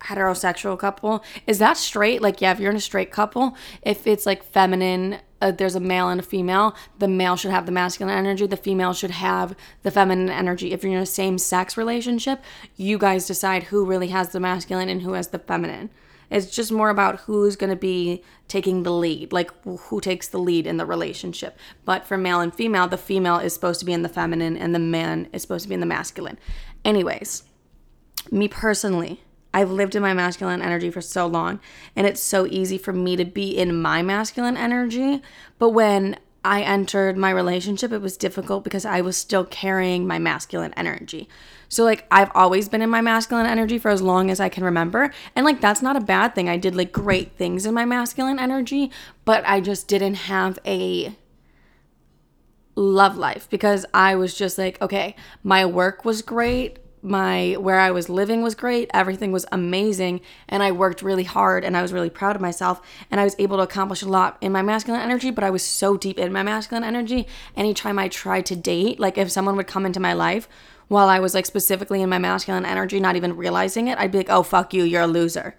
heterosexual 0.00 0.78
couple, 0.78 1.22
is 1.46 1.58
that 1.58 1.76
straight? 1.76 2.22
Like, 2.22 2.40
yeah, 2.40 2.50
if 2.52 2.58
you're 2.58 2.70
in 2.70 2.76
a 2.76 2.80
straight 2.80 3.12
couple, 3.12 3.56
if 3.82 4.06
it's 4.06 4.26
like 4.26 4.42
feminine 4.42 5.20
uh, 5.42 5.50
there's 5.50 5.74
a 5.74 5.80
male 5.80 6.08
and 6.08 6.20
a 6.20 6.22
female, 6.22 6.74
the 6.98 7.08
male 7.08 7.36
should 7.36 7.50
have 7.50 7.66
the 7.66 7.72
masculine 7.72 8.16
energy, 8.16 8.46
the 8.46 8.56
female 8.56 8.92
should 8.92 9.10
have 9.10 9.56
the 9.82 9.90
feminine 9.90 10.30
energy. 10.30 10.72
If 10.72 10.84
you're 10.84 10.92
in 10.92 10.98
a 10.98 11.06
same 11.06 11.36
sex 11.36 11.76
relationship, 11.76 12.42
you 12.76 12.96
guys 12.96 13.26
decide 13.26 13.64
who 13.64 13.84
really 13.84 14.08
has 14.08 14.30
the 14.30 14.38
masculine 14.38 14.88
and 14.88 15.02
who 15.02 15.14
has 15.14 15.28
the 15.28 15.40
feminine. 15.40 15.90
It's 16.32 16.50
just 16.50 16.72
more 16.72 16.88
about 16.90 17.20
who's 17.20 17.56
going 17.56 17.70
to 17.70 17.76
be 17.76 18.24
taking 18.48 18.82
the 18.82 18.92
lead, 18.92 19.32
like 19.32 19.50
who 19.64 20.00
takes 20.00 20.28
the 20.28 20.38
lead 20.38 20.66
in 20.66 20.78
the 20.78 20.86
relationship. 20.86 21.58
But 21.84 22.06
for 22.06 22.16
male 22.16 22.40
and 22.40 22.54
female, 22.54 22.88
the 22.88 22.96
female 22.96 23.38
is 23.38 23.52
supposed 23.52 23.80
to 23.80 23.86
be 23.86 23.92
in 23.92 24.02
the 24.02 24.08
feminine 24.08 24.56
and 24.56 24.74
the 24.74 24.78
man 24.78 25.28
is 25.32 25.42
supposed 25.42 25.64
to 25.64 25.68
be 25.68 25.74
in 25.74 25.80
the 25.80 25.86
masculine. 25.86 26.38
Anyways, 26.84 27.44
me 28.30 28.48
personally, 28.48 29.20
I've 29.54 29.70
lived 29.70 29.94
in 29.94 30.02
my 30.02 30.14
masculine 30.14 30.62
energy 30.62 30.90
for 30.90 31.02
so 31.02 31.26
long, 31.26 31.60
and 31.94 32.06
it's 32.06 32.22
so 32.22 32.46
easy 32.46 32.78
for 32.78 32.92
me 32.92 33.16
to 33.16 33.24
be 33.26 33.56
in 33.56 33.80
my 33.80 34.00
masculine 34.00 34.56
energy. 34.56 35.22
But 35.58 35.70
when 35.70 36.16
I 36.44 36.62
entered 36.62 37.16
my 37.16 37.30
relationship, 37.30 37.92
it 37.92 38.00
was 38.00 38.16
difficult 38.16 38.64
because 38.64 38.84
I 38.84 39.00
was 39.00 39.16
still 39.16 39.44
carrying 39.44 40.06
my 40.06 40.18
masculine 40.18 40.74
energy. 40.76 41.28
So, 41.68 41.84
like, 41.84 42.06
I've 42.10 42.32
always 42.34 42.68
been 42.68 42.82
in 42.82 42.90
my 42.90 43.00
masculine 43.00 43.46
energy 43.46 43.78
for 43.78 43.90
as 43.90 44.02
long 44.02 44.28
as 44.28 44.40
I 44.40 44.48
can 44.48 44.64
remember. 44.64 45.12
And, 45.36 45.46
like, 45.46 45.60
that's 45.60 45.82
not 45.82 45.96
a 45.96 46.00
bad 46.00 46.34
thing. 46.34 46.48
I 46.48 46.56
did, 46.56 46.74
like, 46.74 46.92
great 46.92 47.32
things 47.36 47.64
in 47.64 47.74
my 47.74 47.84
masculine 47.84 48.38
energy, 48.38 48.90
but 49.24 49.44
I 49.46 49.60
just 49.60 49.86
didn't 49.88 50.14
have 50.14 50.58
a 50.66 51.16
love 52.74 53.16
life 53.16 53.48
because 53.48 53.86
I 53.94 54.16
was 54.16 54.34
just 54.34 54.58
like, 54.58 54.80
okay, 54.82 55.14
my 55.42 55.64
work 55.64 56.04
was 56.04 56.22
great 56.22 56.78
my 57.02 57.56
where 57.58 57.80
I 57.80 57.90
was 57.90 58.08
living 58.08 58.42
was 58.42 58.54
great. 58.54 58.90
Everything 58.94 59.32
was 59.32 59.44
amazing 59.50 60.20
and 60.48 60.62
I 60.62 60.70
worked 60.70 61.02
really 61.02 61.24
hard 61.24 61.64
and 61.64 61.76
I 61.76 61.82
was 61.82 61.92
really 61.92 62.10
proud 62.10 62.36
of 62.36 62.42
myself 62.42 62.80
and 63.10 63.20
I 63.20 63.24
was 63.24 63.34
able 63.38 63.56
to 63.56 63.64
accomplish 63.64 64.02
a 64.02 64.08
lot 64.08 64.38
in 64.40 64.52
my 64.52 64.62
masculine 64.62 65.00
energy, 65.00 65.30
but 65.30 65.44
I 65.44 65.50
was 65.50 65.64
so 65.64 65.96
deep 65.96 66.18
in 66.18 66.32
my 66.32 66.42
masculine 66.42 66.84
energy 66.84 67.26
anytime 67.56 67.98
I 67.98 68.08
tried 68.08 68.46
to 68.46 68.56
date, 68.56 69.00
like 69.00 69.18
if 69.18 69.32
someone 69.32 69.56
would 69.56 69.66
come 69.66 69.84
into 69.84 70.00
my 70.00 70.12
life 70.12 70.48
while 70.88 71.08
I 71.08 71.18
was 71.18 71.34
like 71.34 71.46
specifically 71.46 72.02
in 72.02 72.08
my 72.08 72.18
masculine 72.18 72.64
energy, 72.64 73.00
not 73.00 73.16
even 73.16 73.36
realizing 73.36 73.88
it, 73.88 73.98
I'd 73.98 74.12
be 74.12 74.18
like, 74.18 74.30
"Oh 74.30 74.42
fuck 74.42 74.72
you, 74.72 74.84
you're 74.84 75.02
a 75.02 75.06
loser." 75.06 75.56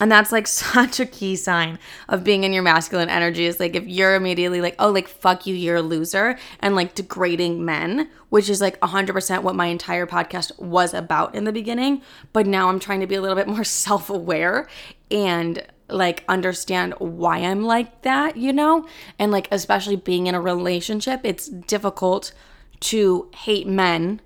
And 0.00 0.10
that's 0.10 0.32
like 0.32 0.46
such 0.46 1.00
a 1.00 1.06
key 1.06 1.36
sign 1.36 1.78
of 2.08 2.24
being 2.24 2.44
in 2.44 2.52
your 2.52 2.62
masculine 2.62 3.08
energy 3.08 3.46
is 3.46 3.60
like 3.60 3.74
if 3.74 3.86
you're 3.86 4.14
immediately 4.14 4.60
like, 4.60 4.76
oh, 4.78 4.90
like 4.90 5.08
fuck 5.08 5.46
you, 5.46 5.54
you're 5.54 5.76
a 5.76 5.82
loser, 5.82 6.38
and 6.60 6.76
like 6.76 6.94
degrading 6.94 7.64
men, 7.64 8.08
which 8.28 8.48
is 8.48 8.60
like 8.60 8.78
100% 8.80 9.42
what 9.42 9.54
my 9.54 9.66
entire 9.66 10.06
podcast 10.06 10.58
was 10.58 10.94
about 10.94 11.34
in 11.34 11.44
the 11.44 11.52
beginning. 11.52 12.02
But 12.32 12.46
now 12.46 12.68
I'm 12.68 12.80
trying 12.80 13.00
to 13.00 13.06
be 13.06 13.14
a 13.14 13.20
little 13.20 13.36
bit 13.36 13.48
more 13.48 13.64
self 13.78 14.10
aware 14.10 14.68
and 15.10 15.64
like 15.90 16.22
understand 16.28 16.94
why 16.98 17.38
I'm 17.38 17.64
like 17.64 18.02
that, 18.02 18.36
you 18.36 18.52
know? 18.52 18.86
And 19.18 19.32
like, 19.32 19.48
especially 19.50 19.96
being 19.96 20.26
in 20.26 20.34
a 20.34 20.40
relationship, 20.40 21.20
it's 21.24 21.48
difficult 21.48 22.32
to 22.80 23.30
hate 23.34 23.66
men 23.66 24.20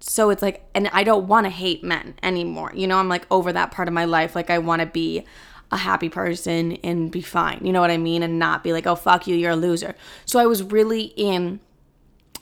so 0.00 0.30
it's 0.30 0.42
like 0.42 0.64
and 0.74 0.88
i 0.92 1.02
don't 1.02 1.26
want 1.26 1.44
to 1.44 1.50
hate 1.50 1.82
men 1.82 2.14
anymore 2.22 2.72
you 2.74 2.86
know 2.86 2.98
i'm 2.98 3.08
like 3.08 3.26
over 3.30 3.52
that 3.52 3.70
part 3.70 3.88
of 3.88 3.94
my 3.94 4.04
life 4.04 4.34
like 4.34 4.50
i 4.50 4.58
want 4.58 4.80
to 4.80 4.86
be 4.86 5.24
a 5.70 5.76
happy 5.76 6.08
person 6.08 6.72
and 6.84 7.10
be 7.10 7.20
fine 7.20 7.60
you 7.62 7.72
know 7.72 7.80
what 7.80 7.90
i 7.90 7.96
mean 7.96 8.22
and 8.22 8.38
not 8.38 8.64
be 8.64 8.72
like 8.72 8.86
oh 8.86 8.94
fuck 8.94 9.26
you 9.26 9.34
you're 9.34 9.52
a 9.52 9.56
loser 9.56 9.94
so 10.24 10.38
i 10.38 10.46
was 10.46 10.62
really 10.62 11.12
in 11.16 11.60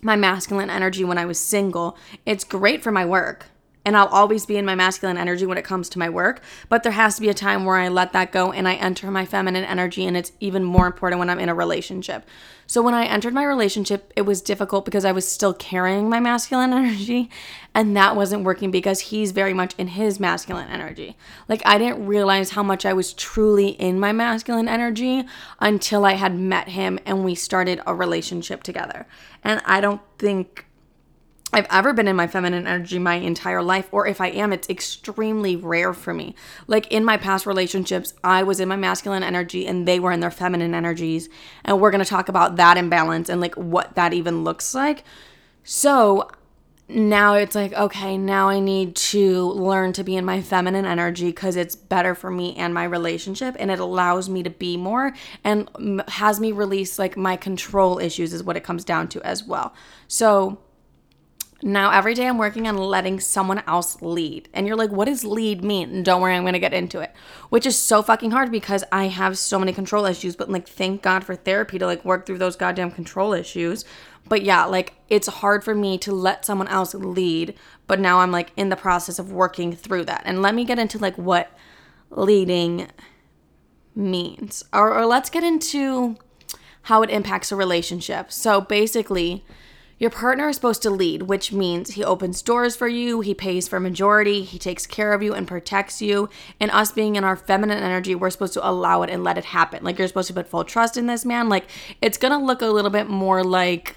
my 0.02 0.16
masculine 0.16 0.70
energy 0.70 1.04
when 1.04 1.18
I 1.18 1.26
was 1.26 1.38
single. 1.38 1.96
It's 2.24 2.44
great 2.44 2.82
for 2.82 2.92
my 2.92 3.04
work. 3.04 3.46
And 3.86 3.96
I'll 3.96 4.08
always 4.08 4.44
be 4.44 4.58
in 4.58 4.66
my 4.66 4.74
masculine 4.74 5.16
energy 5.16 5.46
when 5.46 5.56
it 5.56 5.64
comes 5.64 5.88
to 5.90 5.98
my 5.98 6.10
work, 6.10 6.42
but 6.68 6.82
there 6.82 6.92
has 6.92 7.14
to 7.14 7.20
be 7.22 7.28
a 7.28 7.34
time 7.34 7.64
where 7.64 7.76
I 7.76 7.88
let 7.88 8.12
that 8.12 8.32
go 8.32 8.52
and 8.52 8.68
I 8.68 8.74
enter 8.74 9.10
my 9.10 9.24
feminine 9.24 9.64
energy. 9.64 10.04
And 10.04 10.16
it's 10.16 10.32
even 10.40 10.64
more 10.64 10.86
important 10.86 11.20
when 11.20 11.30
I'm 11.30 11.38
in 11.38 11.48
a 11.48 11.54
relationship. 11.54 12.26
So 12.68 12.82
when 12.82 12.94
I 12.94 13.04
entered 13.04 13.32
my 13.32 13.44
relationship, 13.44 14.12
it 14.16 14.22
was 14.22 14.42
difficult 14.42 14.84
because 14.84 15.04
I 15.04 15.12
was 15.12 15.30
still 15.30 15.54
carrying 15.54 16.08
my 16.08 16.18
masculine 16.18 16.72
energy, 16.72 17.30
and 17.74 17.96
that 17.96 18.16
wasn't 18.16 18.42
working 18.42 18.70
because 18.70 19.00
he's 19.00 19.30
very 19.30 19.54
much 19.54 19.74
in 19.78 19.88
his 19.88 20.18
masculine 20.18 20.68
energy. 20.68 21.16
Like 21.48 21.62
I 21.64 21.78
didn't 21.78 22.06
realize 22.06 22.50
how 22.50 22.64
much 22.64 22.84
I 22.84 22.92
was 22.92 23.12
truly 23.12 23.68
in 23.68 24.00
my 24.00 24.12
masculine 24.12 24.68
energy 24.68 25.24
until 25.60 26.04
I 26.04 26.14
had 26.14 26.34
met 26.34 26.68
him 26.68 26.98
and 27.06 27.24
we 27.24 27.34
started 27.34 27.80
a 27.86 27.94
relationship 27.94 28.64
together. 28.64 29.06
And 29.44 29.62
I 29.64 29.80
don't 29.80 30.00
think 30.18 30.65
I've 31.52 31.66
ever 31.70 31.92
been 31.92 32.08
in 32.08 32.16
my 32.16 32.26
feminine 32.26 32.66
energy 32.66 32.98
my 32.98 33.14
entire 33.14 33.62
life, 33.62 33.88
or 33.92 34.06
if 34.06 34.20
I 34.20 34.28
am, 34.28 34.52
it's 34.52 34.68
extremely 34.68 35.54
rare 35.56 35.94
for 35.94 36.12
me. 36.12 36.34
Like 36.66 36.88
in 36.88 37.04
my 37.04 37.16
past 37.16 37.46
relationships, 37.46 38.14
I 38.24 38.42
was 38.42 38.60
in 38.60 38.68
my 38.68 38.76
masculine 38.76 39.22
energy 39.22 39.66
and 39.66 39.86
they 39.86 40.00
were 40.00 40.12
in 40.12 40.20
their 40.20 40.30
feminine 40.30 40.74
energies. 40.74 41.28
And 41.64 41.80
we're 41.80 41.92
to 41.92 42.04
talk 42.04 42.28
about 42.28 42.56
that 42.56 42.76
imbalance 42.76 43.28
and 43.28 43.40
like 43.40 43.54
what 43.54 43.94
that 43.94 44.12
even 44.12 44.44
looks 44.44 44.74
like. 44.74 45.04
So 45.62 46.28
now 46.88 47.34
it's 47.34 47.54
like, 47.54 47.72
okay, 47.72 48.16
now 48.16 48.48
I 48.48 48.60
need 48.60 48.94
to 48.96 49.50
learn 49.52 49.92
to 49.94 50.04
be 50.04 50.16
in 50.16 50.24
my 50.24 50.40
feminine 50.40 50.84
energy 50.84 51.26
because 51.26 51.56
it's 51.56 51.74
better 51.74 52.14
for 52.14 52.30
me 52.30 52.54
and 52.56 52.72
my 52.72 52.84
relationship 52.84 53.56
and 53.58 53.70
it 53.70 53.80
allows 53.80 54.28
me 54.28 54.42
to 54.42 54.50
be 54.50 54.76
more 54.76 55.12
and 55.42 55.68
has 56.08 56.38
me 56.38 56.52
release 56.52 56.98
like 56.98 57.16
my 57.16 57.36
control 57.36 57.98
issues, 57.98 58.32
is 58.32 58.42
what 58.42 58.56
it 58.56 58.62
comes 58.62 58.84
down 58.84 59.08
to 59.08 59.22
as 59.22 59.42
well. 59.42 59.74
So, 60.06 60.58
now, 61.62 61.90
every 61.90 62.12
day 62.12 62.26
I'm 62.26 62.36
working 62.36 62.68
on 62.68 62.76
letting 62.76 63.18
someone 63.18 63.62
else 63.66 64.02
lead. 64.02 64.48
And 64.52 64.66
you're 64.66 64.76
like, 64.76 64.90
what 64.90 65.06
does 65.06 65.24
lead 65.24 65.64
mean? 65.64 66.02
don't 66.02 66.20
worry, 66.20 66.34
I'm 66.34 66.42
going 66.42 66.52
to 66.52 66.58
get 66.58 66.74
into 66.74 67.00
it. 67.00 67.14
Which 67.48 67.64
is 67.64 67.78
so 67.78 68.02
fucking 68.02 68.30
hard 68.30 68.50
because 68.50 68.84
I 68.92 69.06
have 69.06 69.38
so 69.38 69.58
many 69.58 69.72
control 69.72 70.04
issues. 70.04 70.36
But 70.36 70.50
like, 70.50 70.68
thank 70.68 71.00
God 71.00 71.24
for 71.24 71.34
therapy 71.34 71.78
to 71.78 71.86
like 71.86 72.04
work 72.04 72.26
through 72.26 72.38
those 72.38 72.56
goddamn 72.56 72.90
control 72.90 73.32
issues. 73.32 73.86
But 74.28 74.42
yeah, 74.42 74.66
like, 74.66 74.94
it's 75.08 75.28
hard 75.28 75.64
for 75.64 75.74
me 75.74 75.96
to 75.98 76.12
let 76.12 76.44
someone 76.44 76.68
else 76.68 76.92
lead. 76.92 77.54
But 77.86 78.00
now 78.00 78.20
I'm 78.20 78.32
like 78.32 78.52
in 78.56 78.68
the 78.68 78.76
process 78.76 79.18
of 79.18 79.32
working 79.32 79.74
through 79.74 80.04
that. 80.04 80.22
And 80.26 80.42
let 80.42 80.54
me 80.54 80.66
get 80.66 80.78
into 80.78 80.98
like 80.98 81.16
what 81.16 81.50
leading 82.10 82.88
means. 83.94 84.62
Or, 84.74 84.92
or 84.92 85.06
let's 85.06 85.30
get 85.30 85.42
into 85.42 86.16
how 86.82 87.02
it 87.02 87.08
impacts 87.08 87.50
a 87.50 87.56
relationship. 87.56 88.30
So 88.30 88.60
basically, 88.60 89.42
your 89.98 90.10
partner 90.10 90.48
is 90.48 90.56
supposed 90.56 90.82
to 90.82 90.90
lead, 90.90 91.22
which 91.22 91.52
means 91.52 91.92
he 91.92 92.04
opens 92.04 92.42
doors 92.42 92.76
for 92.76 92.86
you, 92.86 93.20
he 93.20 93.32
pays 93.32 93.66
for 93.66 93.80
majority, 93.80 94.42
he 94.42 94.58
takes 94.58 94.86
care 94.86 95.14
of 95.14 95.22
you 95.22 95.32
and 95.32 95.48
protects 95.48 96.02
you. 96.02 96.28
And 96.60 96.70
us 96.70 96.92
being 96.92 97.16
in 97.16 97.24
our 97.24 97.36
feminine 97.36 97.82
energy, 97.82 98.14
we're 98.14 98.30
supposed 98.30 98.54
to 98.54 98.68
allow 98.68 99.02
it 99.02 99.10
and 99.10 99.24
let 99.24 99.38
it 99.38 99.46
happen. 99.46 99.82
Like 99.82 99.98
you're 99.98 100.08
supposed 100.08 100.28
to 100.28 100.34
put 100.34 100.48
full 100.48 100.64
trust 100.64 100.96
in 100.96 101.06
this 101.06 101.24
man. 101.24 101.48
Like 101.48 101.64
it's 102.02 102.18
gonna 102.18 102.44
look 102.44 102.60
a 102.60 102.66
little 102.66 102.90
bit 102.90 103.08
more 103.08 103.42
like 103.42 103.96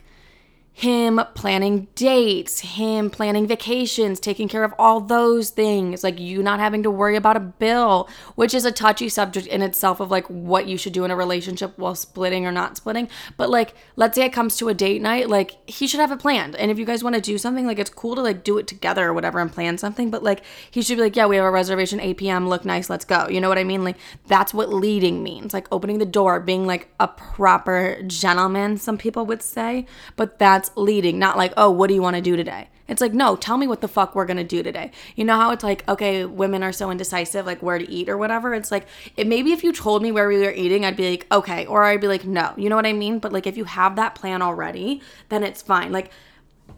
him 0.79 1.19
planning 1.33 1.89
dates, 1.93 2.61
him 2.61 3.09
planning 3.09 3.45
vacations, 3.45 4.17
taking 4.17 4.47
care 4.47 4.63
of 4.63 4.73
all 4.79 5.01
those 5.01 5.49
things, 5.49 6.05
like 6.05 6.17
you 6.17 6.41
not 6.41 6.61
having 6.61 6.83
to 6.83 6.89
worry 6.89 7.17
about 7.17 7.35
a 7.35 7.41
bill, 7.41 8.07
which 8.35 8.53
is 8.53 8.63
a 8.63 8.71
touchy 8.71 9.09
subject 9.09 9.45
in 9.47 9.61
itself 9.61 9.99
of 9.99 10.09
like 10.09 10.25
what 10.27 10.67
you 10.67 10.77
should 10.77 10.93
do 10.93 11.03
in 11.03 11.11
a 11.11 11.17
relationship 11.17 11.77
while 11.77 11.95
splitting 11.95 12.45
or 12.45 12.51
not 12.53 12.77
splitting. 12.77 13.09
But 13.35 13.49
like, 13.49 13.73
let's 13.97 14.15
say 14.15 14.23
it 14.23 14.31
comes 14.31 14.55
to 14.55 14.69
a 14.69 14.73
date 14.73 15.01
night, 15.01 15.27
like 15.27 15.57
he 15.69 15.85
should 15.85 15.99
have 15.99 16.13
it 16.13 16.19
planned. 16.19 16.55
And 16.55 16.71
if 16.71 16.79
you 16.79 16.85
guys 16.85 17.03
want 17.03 17.15
to 17.15 17.21
do 17.21 17.37
something, 17.37 17.67
like 17.67 17.77
it's 17.77 17.89
cool 17.89 18.15
to 18.15 18.21
like 18.21 18.45
do 18.45 18.57
it 18.57 18.65
together 18.65 19.09
or 19.09 19.13
whatever 19.13 19.39
and 19.39 19.51
plan 19.51 19.77
something, 19.77 20.09
but 20.09 20.23
like 20.23 20.43
he 20.71 20.81
should 20.81 20.95
be 20.95 21.03
like, 21.03 21.17
yeah, 21.17 21.25
we 21.25 21.35
have 21.35 21.43
a 21.43 21.51
reservation 21.51 21.99
8 21.99 22.15
p.m., 22.15 22.47
look 22.47 22.63
nice, 22.63 22.89
let's 22.89 23.03
go. 23.03 23.27
You 23.27 23.41
know 23.41 23.49
what 23.49 23.57
I 23.57 23.65
mean? 23.65 23.83
Like 23.83 23.97
that's 24.27 24.53
what 24.53 24.71
leading 24.71 25.23
means, 25.23 25.53
like 25.53 25.67
opening 25.73 25.97
the 25.97 26.05
door, 26.05 26.39
being 26.39 26.65
like 26.65 26.87
a 27.01 27.09
proper 27.09 28.01
gentleman, 28.07 28.77
some 28.77 28.97
people 28.97 29.25
would 29.25 29.41
say, 29.41 29.85
but 30.15 30.39
that's 30.39 30.68
leading, 30.75 31.19
not 31.19 31.37
like, 31.37 31.53
oh, 31.57 31.69
what 31.71 31.87
do 31.87 31.93
you 31.93 32.01
want 32.01 32.15
to 32.15 32.21
do 32.21 32.35
today? 32.35 32.69
It's 32.89 33.01
like, 33.01 33.13
no, 33.13 33.35
tell 33.35 33.57
me 33.57 33.67
what 33.67 33.81
the 33.81 33.87
fuck 33.87 34.15
we're 34.15 34.25
gonna 34.25 34.43
do 34.43 34.63
today. 34.63 34.91
You 35.15 35.23
know 35.23 35.35
how 35.35 35.51
it's 35.51 35.63
like, 35.63 35.87
okay, 35.87 36.25
women 36.25 36.63
are 36.63 36.71
so 36.71 36.89
indecisive, 36.89 37.45
like 37.45 37.61
where 37.61 37.77
to 37.77 37.89
eat 37.89 38.09
or 38.09 38.17
whatever. 38.17 38.53
It's 38.55 38.71
like, 38.71 38.87
it 39.15 39.27
maybe 39.27 39.51
if 39.51 39.63
you 39.63 39.71
told 39.71 40.01
me 40.01 40.11
where 40.11 40.27
we 40.27 40.39
were 40.39 40.51
eating, 40.51 40.83
I'd 40.83 40.97
be 40.97 41.11
like, 41.11 41.27
okay, 41.31 41.67
or 41.67 41.83
I'd 41.83 42.01
be 42.01 42.07
like, 42.07 42.25
no. 42.25 42.53
You 42.57 42.67
know 42.67 42.75
what 42.75 42.87
I 42.87 42.93
mean? 42.93 43.19
But 43.19 43.31
like, 43.31 43.45
if 43.45 43.57
you 43.57 43.65
have 43.65 43.95
that 43.97 44.15
plan 44.15 44.41
already, 44.41 45.01
then 45.29 45.43
it's 45.43 45.61
fine. 45.61 45.91
Like, 45.91 46.11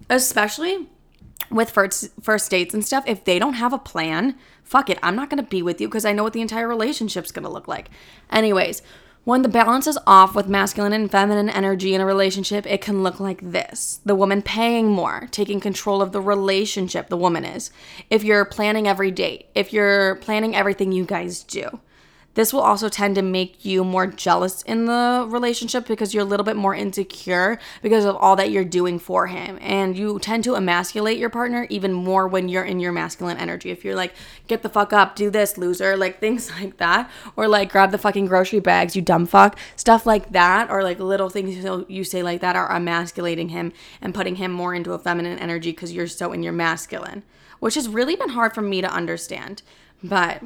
especially 0.10 0.90
with 1.50 1.72
first 1.72 2.10
first 2.22 2.52
dates 2.52 2.74
and 2.74 2.86
stuff, 2.86 3.06
if 3.08 3.24
they 3.24 3.40
don't 3.40 3.54
have 3.54 3.72
a 3.72 3.80
plan, 3.80 4.36
fuck 4.64 4.90
it, 4.90 5.00
I'm 5.02 5.16
not 5.16 5.30
gonna 5.30 5.44
be 5.44 5.62
with 5.62 5.80
you 5.80 5.88
because 5.88 6.06
I 6.06 6.12
know 6.12 6.24
what 6.24 6.34
the 6.34 6.42
entire 6.42 6.68
relationship's 6.68 7.32
gonna 7.32 7.50
look 7.50 7.70
like. 7.70 7.90
Anyways, 8.30 8.82
when 9.24 9.44
the 9.44 9.50
balance 9.50 9.86
is 9.86 10.00
off 10.08 10.34
with 10.36 10.48
masculine 10.48 10.94
and 10.94 11.12
feminine 11.12 11.50
energy 11.50 11.94
in 11.94 12.02
a 12.02 12.06
relationship, 12.06 12.66
it 12.66 12.82
can 12.82 13.04
look 13.04 13.20
like 13.20 13.52
this 13.52 14.00
the 14.04 14.16
woman 14.16 14.42
paying 14.42 14.90
more, 14.90 15.28
taking 15.32 15.60
control 15.60 16.02
of 16.02 16.12
the 16.12 16.22
relationship, 16.22 17.10
the 17.10 17.18
woman 17.18 17.46
is. 17.46 17.72
If 18.10 18.24
you're 18.24 18.46
planning 18.46 18.88
every 18.88 19.12
date, 19.12 19.48
if 19.54 19.72
you're 19.72 20.16
planning 20.16 20.56
everything 20.56 20.92
you 20.92 21.06
guys 21.06 21.44
do. 21.44 21.80
This 22.34 22.54
will 22.54 22.62
also 22.62 22.88
tend 22.88 23.16
to 23.16 23.22
make 23.22 23.66
you 23.66 23.84
more 23.84 24.08
jealous 24.08 24.62
in 24.62 24.86
the 24.86 25.26
relationship 25.28 25.86
because 25.86 26.14
you're 26.14 26.24
a 26.24 26.28
little 26.28 26.46
bit 26.46 26.56
more 26.56 26.74
insecure 26.74 27.60
because 27.82 28.06
of 28.06 28.16
all 28.16 28.36
that 28.38 28.52
you're 28.52 28.64
doing 28.64 29.00
for 29.00 29.28
him. 29.28 29.58
And 29.62 29.98
you 29.98 30.18
tend 30.20 30.46
to 30.46 30.56
emasculate 30.56 31.18
your 31.18 31.30
partner 31.30 31.68
even 31.70 31.92
more 31.92 32.28
when 32.28 32.48
you're 32.48 32.64
in 32.64 32.80
your 32.80 32.94
masculine 32.94 33.38
energy. 33.38 33.70
If 33.70 33.84
you're 33.84 33.96
like, 33.96 34.14
get 34.48 34.62
the 34.62 34.70
fuck 34.70 34.94
up, 34.94 35.16
do 35.16 35.30
this, 35.30 35.58
loser, 35.58 35.98
like 35.98 36.20
things 36.22 36.50
like 36.52 36.78
that. 36.78 37.10
Or 37.36 37.48
like, 37.48 37.72
grab 37.72 37.92
the 37.92 37.98
fucking 37.98 38.28
grocery 38.28 38.60
bags, 38.60 38.96
you 38.96 39.02
dumb 39.02 39.26
fuck. 39.26 39.58
Stuff 39.76 40.06
like 40.06 40.32
that. 40.32 40.70
Or 40.70 40.84
like 40.84 41.00
little 41.00 41.30
things 41.30 41.66
you 41.90 42.04
say 42.04 42.24
like 42.24 42.40
that 42.42 42.56
are 42.56 42.72
emasculating 42.72 43.50
him 43.50 43.74
and 44.02 44.14
putting 44.14 44.36
him 44.36 44.52
more 44.52 44.74
into 44.74 44.94
a 44.94 45.00
feminine 45.00 45.38
energy 45.40 45.72
because 45.72 45.92
you're 45.92 46.08
so 46.08 46.32
in 46.32 46.44
your 46.44 46.54
masculine, 46.54 47.24
which 47.60 47.76
has 47.76 47.90
really 47.90 48.16
been 48.16 48.30
hard 48.30 48.54
for 48.54 48.62
me 48.62 48.80
to 48.80 48.90
understand. 48.90 49.64
But 50.04 50.42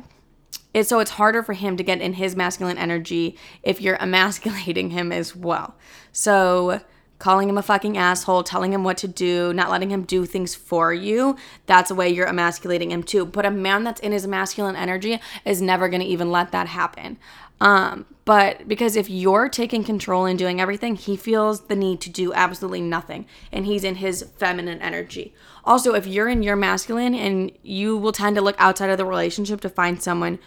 it, 0.74 0.88
so 0.88 1.00
it's 1.00 1.12
harder 1.12 1.42
for 1.42 1.54
him 1.54 1.78
to 1.78 1.84
get 1.84 2.02
in 2.02 2.14
his 2.14 2.36
masculine 2.36 2.78
energy 2.78 3.38
if 3.64 3.82
you're 3.82 3.98
emasculating 4.02 4.92
him 4.92 5.12
as 5.12 5.36
well. 5.36 5.76
So 6.12 6.82
calling 7.18 7.48
him 7.48 7.58
a 7.58 7.64
fucking 7.64 7.98
asshole, 7.98 8.44
telling 8.44 8.74
him 8.74 8.84
what 8.84 8.98
to 8.98 9.08
do, 9.08 9.54
not 9.54 9.72
letting 9.72 9.90
him 9.90 10.04
do 10.04 10.26
things 10.26 10.54
for 10.54 10.94
you, 10.94 11.38
that's 11.66 11.90
a 11.90 11.96
way 11.96 12.10
you're 12.10 12.28
emasculating 12.28 12.92
him 12.92 13.04
too. 13.04 13.26
But 13.26 13.46
a 13.46 13.52
man 13.52 13.84
that's 13.84 14.02
in 14.02 14.12
his 14.12 14.28
masculine 14.28 14.76
energy 14.76 15.20
is 15.46 15.62
never 15.62 15.88
going 15.88 16.02
to 16.02 16.08
even 16.08 16.30
let 16.30 16.52
that 16.52 16.68
happen. 16.68 17.18
Um, 17.62 18.06
but 18.25 18.67
because 18.67 18.96
if 18.96 19.08
you're 19.08 19.48
taking 19.48 19.84
control 19.84 20.25
and 20.25 20.38
doing 20.38 20.60
everything, 20.60 20.96
he 20.96 21.15
feels 21.15 21.67
the 21.67 21.75
need 21.75 22.01
to 22.01 22.10
do 22.10 22.34
absolutely 22.34 22.82
nothing 22.82 23.27
and 23.51 23.67
he's 23.67 23.84
in 23.84 23.96
his 23.96 24.24
feminine 24.38 24.82
energy. 24.82 25.34
Also, 25.63 25.94
if 25.94 26.08
you're 26.08 26.27
in 26.27 26.41
your 26.41 26.55
masculine 26.55 27.13
and 27.13 27.51
you 27.62 27.96
will 27.96 28.12
tend 28.12 28.36
to 28.36 28.41
look 28.41 28.55
outside 28.58 28.89
of 28.89 28.98
the 28.98 29.05
relationship 29.05 29.62
to 29.62 29.70
find 29.70 30.01
someone 30.01 30.39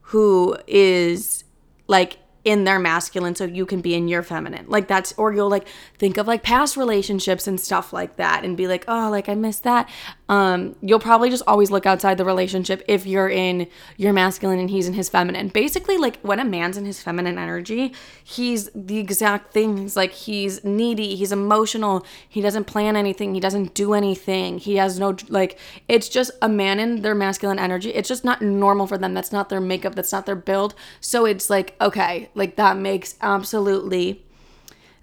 who 0.00 0.56
is 0.66 1.44
like 1.86 2.16
in 2.44 2.64
their 2.64 2.78
masculine 2.78 3.34
so 3.34 3.44
you 3.44 3.66
can 3.66 3.80
be 3.80 3.94
in 3.94 4.08
your 4.08 4.22
feminine. 4.22 4.64
Like 4.68 4.88
that's 4.88 5.12
or 5.16 5.32
you'll 5.32 5.50
like 5.50 5.66
think 5.98 6.16
of 6.16 6.26
like 6.26 6.42
past 6.42 6.76
relationships 6.76 7.46
and 7.46 7.60
stuff 7.60 7.92
like 7.92 8.16
that 8.16 8.44
and 8.44 8.56
be 8.56 8.66
like, 8.66 8.84
"Oh, 8.88 9.10
like 9.10 9.28
I 9.28 9.34
miss 9.34 9.60
that." 9.60 9.88
Um 10.28 10.76
you'll 10.80 11.00
probably 11.00 11.30
just 11.30 11.42
always 11.46 11.70
look 11.70 11.86
outside 11.86 12.16
the 12.16 12.24
relationship 12.24 12.82
if 12.86 13.06
you're 13.06 13.28
in 13.28 13.66
your 13.96 14.12
masculine 14.12 14.58
and 14.58 14.70
he's 14.70 14.86
in 14.86 14.94
his 14.94 15.08
feminine. 15.08 15.48
Basically, 15.48 15.98
like 15.98 16.20
when 16.20 16.38
a 16.38 16.44
man's 16.44 16.76
in 16.76 16.84
his 16.84 17.02
feminine 17.02 17.38
energy, 17.38 17.92
he's 18.22 18.70
the 18.74 18.98
exact 18.98 19.52
thing. 19.52 19.76
He's 19.76 19.96
like 19.96 20.12
he's 20.12 20.64
needy, 20.64 21.16
he's 21.16 21.32
emotional, 21.32 22.06
he 22.28 22.40
doesn't 22.40 22.64
plan 22.64 22.96
anything, 22.96 23.34
he 23.34 23.40
doesn't 23.40 23.74
do 23.74 23.94
anything. 23.94 24.58
He 24.58 24.76
has 24.76 24.98
no 24.98 25.16
like 25.28 25.58
it's 25.88 26.08
just 26.08 26.30
a 26.40 26.48
man 26.48 26.78
in 26.78 27.02
their 27.02 27.14
masculine 27.14 27.58
energy. 27.58 27.90
It's 27.90 28.08
just 28.08 28.24
not 28.24 28.40
normal 28.40 28.86
for 28.86 28.96
them. 28.96 29.14
That's 29.14 29.32
not 29.32 29.48
their 29.48 29.60
makeup, 29.60 29.94
that's 29.94 30.12
not 30.12 30.24
their 30.24 30.36
build. 30.36 30.74
So 31.00 31.24
it's 31.24 31.50
like, 31.50 31.74
okay, 31.80 32.30
like 32.38 32.56
that 32.56 32.76
makes 32.76 33.16
absolutely 33.20 34.22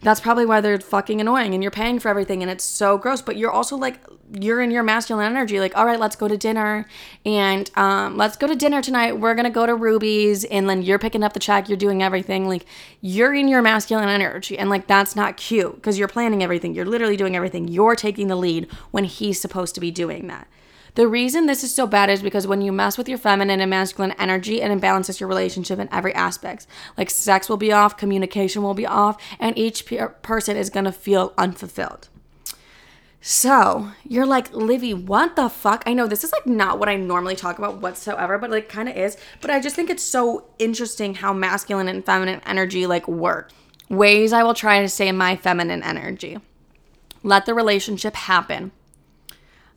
that's 0.05 0.19
probably 0.19 0.45
why 0.45 0.61
they're 0.61 0.79
fucking 0.79 1.19
annoying 1.19 1.55
and 1.55 1.63
you're 1.63 1.71
paying 1.71 1.97
for 1.97 2.09
everything 2.09 2.43
and 2.43 2.51
it's 2.51 2.63
so 2.63 2.95
gross. 2.97 3.23
But 3.23 3.37
you're 3.37 3.51
also 3.51 3.75
like 3.75 3.99
you're 4.39 4.61
in 4.61 4.69
your 4.69 4.83
masculine 4.83 5.25
energy 5.25 5.59
like 5.59 5.77
all 5.77 5.85
right 5.85 5.99
let's 5.99 6.15
go 6.15 6.27
to 6.27 6.35
dinner 6.35 6.87
and 7.25 7.69
um, 7.75 8.17
let's 8.17 8.37
go 8.37 8.45
to 8.45 8.55
dinner 8.55 8.81
tonight. 8.83 9.19
We're 9.19 9.33
gonna 9.33 9.49
go 9.49 9.65
to 9.65 9.73
ruby's 9.73 10.43
and 10.45 10.69
then 10.69 10.83
you're 10.83 10.99
picking 10.99 11.23
up 11.23 11.33
the 11.33 11.39
check 11.39 11.67
you're 11.69 11.77
doing 11.77 12.03
everything. 12.03 12.47
Like 12.47 12.65
you're 13.01 13.33
in 13.33 13.47
your 13.47 13.63
masculine 13.63 14.09
energy 14.09 14.57
and 14.57 14.69
like 14.69 14.85
that's 14.85 15.15
not 15.15 15.37
cute 15.37 15.75
because 15.75 15.97
you're 15.97 16.07
planning 16.07 16.43
everything. 16.43 16.75
You're 16.75 16.85
literally 16.85 17.17
doing 17.17 17.35
everything. 17.35 17.67
You're 17.67 17.95
taking 17.95 18.27
the 18.27 18.35
lead 18.35 18.71
when 18.91 19.05
he's 19.05 19.41
supposed 19.41 19.73
to 19.75 19.81
be 19.81 19.89
doing 19.89 20.27
that 20.27 20.47
the 20.95 21.07
reason 21.07 21.45
this 21.45 21.63
is 21.63 21.75
so 21.75 21.85
bad 21.85 22.09
is 22.09 22.21
because 22.21 22.47
when 22.47 22.61
you 22.61 22.71
mess 22.71 22.97
with 22.97 23.09
your 23.09 23.17
feminine 23.17 23.59
and 23.59 23.69
masculine 23.69 24.13
energy, 24.17 24.61
it 24.61 24.71
imbalances 24.71 25.19
your 25.19 25.29
relationship 25.29 25.77
in 25.77 25.89
every 25.91 26.13
aspect. 26.13 26.67
Like 26.97 27.09
sex 27.09 27.49
will 27.49 27.57
be 27.57 27.71
off, 27.71 27.97
communication 27.97 28.63
will 28.63 28.73
be 28.73 28.85
off, 28.85 29.21
and 29.39 29.57
each 29.57 29.85
pe- 29.85 30.07
person 30.21 30.55
is 30.55 30.69
going 30.69 30.85
to 30.85 30.93
feel 30.93 31.33
unfulfilled. 31.37 32.07
So 33.19 33.91
you're 34.07 34.25
like, 34.25 34.53
Livy, 34.53 34.93
what 34.93 35.35
the 35.35 35.49
fuck? 35.49 35.83
I 35.85 35.93
know 35.93 36.07
this 36.07 36.23
is 36.23 36.31
like 36.31 36.45
not 36.45 36.79
what 36.79 36.87
I 36.87 36.95
normally 36.95 37.35
talk 37.35 37.57
about 37.57 37.81
whatsoever, 37.81 38.37
but 38.37 38.51
like 38.51 38.69
kind 38.69 38.87
of 38.87 38.95
is. 38.95 39.17
But 39.41 39.49
I 39.49 39.59
just 39.59 39.75
think 39.75 39.89
it's 39.89 40.03
so 40.03 40.45
interesting 40.59 41.15
how 41.15 41.33
masculine 41.33 41.87
and 41.87 42.05
feminine 42.05 42.41
energy 42.45 42.85
like 42.85 43.07
work. 43.07 43.51
Ways 43.89 44.31
I 44.31 44.43
will 44.43 44.53
try 44.53 44.81
to 44.81 44.87
stay 44.87 45.07
in 45.07 45.17
my 45.17 45.35
feminine 45.35 45.83
energy. 45.83 46.37
Let 47.21 47.47
the 47.47 47.53
relationship 47.53 48.15
happen. 48.15 48.71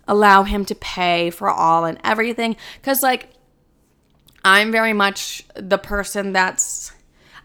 Allow 0.09 0.43
him 0.43 0.65
to 0.65 0.75
pay 0.75 1.31
for 1.31 1.49
all 1.49 1.85
and 1.85 1.99
everything. 2.03 2.57
Cause 2.83 3.03
like 3.03 3.29
I'm 4.45 4.73
very 4.73 4.93
much 4.93 5.45
the 5.55 5.79
person 5.79 6.33
that's 6.33 6.93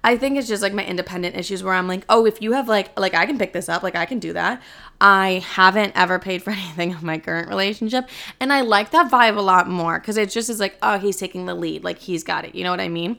I 0.06 0.18
think 0.18 0.38
it's 0.38 0.50
just 0.50 0.62
like 0.62 0.74
my 0.74 0.84
independent 0.84 1.38
issues 1.38 1.64
where 1.64 1.74
I'm 1.74 1.88
like, 1.88 2.04
oh, 2.10 2.26
if 2.26 2.42
you 2.42 2.52
have 2.52 2.68
like 2.68 2.98
like 3.00 3.14
I 3.14 3.26
can 3.26 3.38
pick 3.38 3.54
this 3.54 3.70
up, 3.70 3.84
like 3.84 3.96
I 3.96 4.06
can 4.06 4.20
do 4.20 4.34
that. 4.34 4.62
I 5.00 5.44
haven't 5.46 5.94
ever 5.96 6.20
paid 6.20 6.44
for 6.44 6.50
anything 6.52 6.92
in 6.92 7.06
my 7.06 7.20
current 7.20 7.48
relationship, 7.48 8.10
and 8.40 8.52
I 8.52 8.62
like 8.62 8.92
that 8.92 9.10
vibe 9.10 9.38
a 9.38 9.42
lot 9.42 9.70
more 9.70 10.00
because 10.00 10.18
it 10.18 10.30
just 10.30 10.50
is 10.50 10.60
like, 10.60 10.78
oh, 10.82 11.00
he's 11.00 11.18
taking 11.18 11.46
the 11.46 11.56
lead, 11.56 11.84
like 11.84 12.00
he's 12.00 12.24
got 12.24 12.44
it. 12.44 12.54
You 12.54 12.64
know 12.66 12.72
what 12.72 12.82
I 12.82 12.90
mean? 12.90 13.18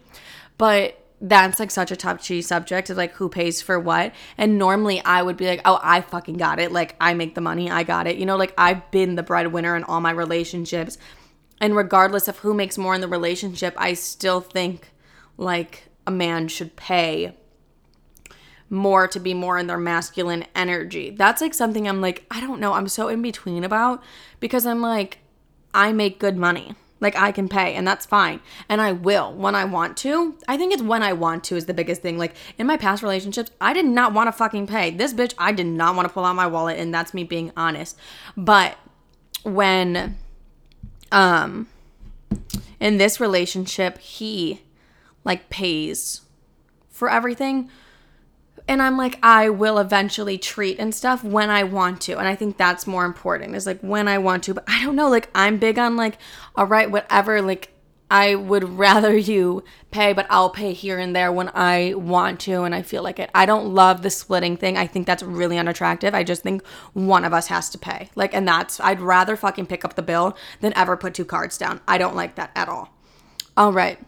But 0.58 1.00
that's 1.21 1.59
like 1.59 1.71
such 1.71 1.90
a 1.90 1.97
touchy 1.97 2.42
subject 2.42 2.90
of 2.90 2.97
like 2.97 3.12
who 3.12 3.28
pays 3.28 3.62
for 3.62 3.78
what. 3.78 4.12
And 4.37 4.59
normally 4.59 5.00
I 5.04 5.23
would 5.23 5.37
be 5.37 5.47
like, 5.47 5.61
oh, 5.64 5.80
I 5.83 6.00
fucking 6.00 6.37
got 6.37 6.59
it. 6.59 6.73
Like 6.73 6.97
I 7.00 7.14
make 7.14 7.35
the 7.35 7.40
money, 7.40 7.71
I 7.71 7.83
got 7.83 8.06
it. 8.06 8.16
You 8.16 8.26
know, 8.26 8.37
like 8.37 8.52
I've 8.59 8.90
been 8.90 9.14
the 9.14 9.23
breadwinner 9.23 9.76
in 9.76 9.85
all 9.85 10.00
my 10.00 10.11
relationships. 10.11 10.99
And 11.61 11.76
regardless 11.76 12.28
of 12.28 12.38
who 12.38 12.52
makes 12.52 12.76
more 12.76 12.94
in 12.94 13.00
the 13.00 13.09
relationship, 13.09 13.75
I 13.78 13.94
still 13.94 14.40
think 14.40 14.90
like 15.37 15.85
a 16.06 16.11
man 16.11 16.49
should 16.49 16.76
pay 16.76 17.37
more 18.68 19.06
to 19.09 19.21
be 19.21 19.35
more 19.35 19.59
in 19.59 19.66
their 19.66 19.78
masculine 19.78 20.44
energy. 20.54 21.11
That's 21.11 21.40
like 21.40 21.54
something 21.54 21.88
I'm 21.88 22.00
like, 22.00 22.26
I 22.30 22.40
don't 22.40 22.61
know, 22.61 22.73
I'm 22.73 22.88
so 22.88 23.09
in 23.09 23.23
between 23.23 23.64
about 23.64 24.02
because 24.40 24.66
I'm 24.66 24.80
like, 24.80 25.18
I 25.73 25.92
make 25.92 26.18
good 26.18 26.37
money. 26.37 26.75
Like 27.04 27.16
I 27.16 27.32
can 27.32 27.50
pay 27.50 27.75
and 27.75 27.87
that's 27.87 28.06
fine. 28.06 28.40
And 28.66 28.80
I 28.80 28.92
will 28.92 29.34
when 29.34 29.54
I 29.54 29.66
want 29.66 29.99
to. 29.99 30.38
I 30.49 30.56
think 30.56 30.73
it's 30.73 30.82
when 30.82 31.02
I 31.02 31.12
want 31.12 31.44
to 31.44 31.56
is 31.56 31.66
the 31.66 31.75
biggest 31.75 32.00
thing. 32.00 32.16
Like 32.16 32.34
in 32.56 32.66
my 32.66 32.78
past 32.78 33.02
relationships, 33.02 33.50
I 33.61 33.75
did 33.75 33.84
not 33.84 34.14
want 34.14 34.28
to 34.28 34.32
fucking 34.32 34.66
pay. 34.66 34.90
This 34.90 35.12
bitch, 35.12 35.34
I 35.37 35.52
did 35.52 35.66
not 35.66 35.96
want 35.96 36.08
to 36.08 36.14
pull 36.14 36.25
out 36.25 36.34
my 36.34 36.46
wallet 36.46 36.78
and 36.78 36.94
that's 36.94 37.12
me 37.12 37.23
being 37.23 37.52
honest. 37.58 37.99
But 38.38 38.78
when 39.42 40.16
um 41.12 41.68
in 42.80 42.96
this 42.96 43.20
relationship, 43.20 43.99
he 43.99 44.62
like 45.25 45.50
pays 45.50 46.23
for 46.88 47.11
everything. 47.11 47.68
And 48.66 48.80
I'm 48.80 48.97
like, 48.97 49.18
I 49.23 49.50
will 49.50 49.78
eventually 49.78 50.38
treat 50.38 50.78
and 50.78 50.94
stuff 50.94 51.23
when 51.23 51.50
I 51.50 51.64
want 51.64 52.00
to. 52.02 52.18
And 52.18 52.26
I 52.26 52.35
think 52.35 52.56
that's 52.56 52.87
more 52.87 53.04
important 53.04 53.54
is 53.54 53.66
like 53.66 53.80
when 53.80 54.09
I 54.09 54.18
want 54.18 54.44
to. 54.44 54.54
But 54.54 54.64
I 54.66 54.83
don't 54.83 54.97
know, 54.97 55.09
like, 55.09 55.28
I'm 55.35 55.59
big 55.59 55.78
on 55.78 55.97
like, 55.97 56.18
all 56.56 56.66
right, 56.66 56.90
whatever, 56.90 57.42
like, 57.42 57.71
I 58.11 58.35
would 58.35 58.64
rather 58.78 59.14
you 59.14 59.64
pay, 59.90 60.14
but 60.14 60.26
I'll 60.30 60.49
pay 60.49 60.73
here 60.73 60.99
and 60.99 61.14
there 61.14 61.30
when 61.30 61.50
I 61.54 61.92
want 61.94 62.40
to 62.40 62.62
and 62.62 62.75
I 62.75 62.80
feel 62.80 63.02
like 63.02 63.18
it. 63.18 63.30
I 63.35 63.44
don't 63.44 63.75
love 63.75 64.02
the 64.02 64.11
splitting 64.11 64.56
thing. 64.56 64.78
I 64.78 64.87
think 64.87 65.06
that's 65.06 65.23
really 65.23 65.59
unattractive. 65.59 66.14
I 66.14 66.25
just 66.25 66.42
think 66.42 66.64
one 66.94 67.25
of 67.25 67.35
us 67.35 67.49
has 67.49 67.68
to 67.71 67.78
pay. 67.78 68.09
Like, 68.14 68.35
and 68.35 68.49
that's, 68.49 68.80
I'd 68.80 69.00
rather 69.00 69.37
fucking 69.37 69.66
pick 69.66 69.85
up 69.85 69.94
the 69.94 70.02
bill 70.02 70.37
than 70.61 70.73
ever 70.75 70.97
put 70.97 71.12
two 71.12 71.26
cards 71.26 71.59
down. 71.59 71.83
I 71.87 71.99
don't 71.99 72.16
like 72.16 72.37
that 72.37 72.50
at 72.54 72.68
all. 72.71 72.94
All 73.56 73.73
right 73.73 73.99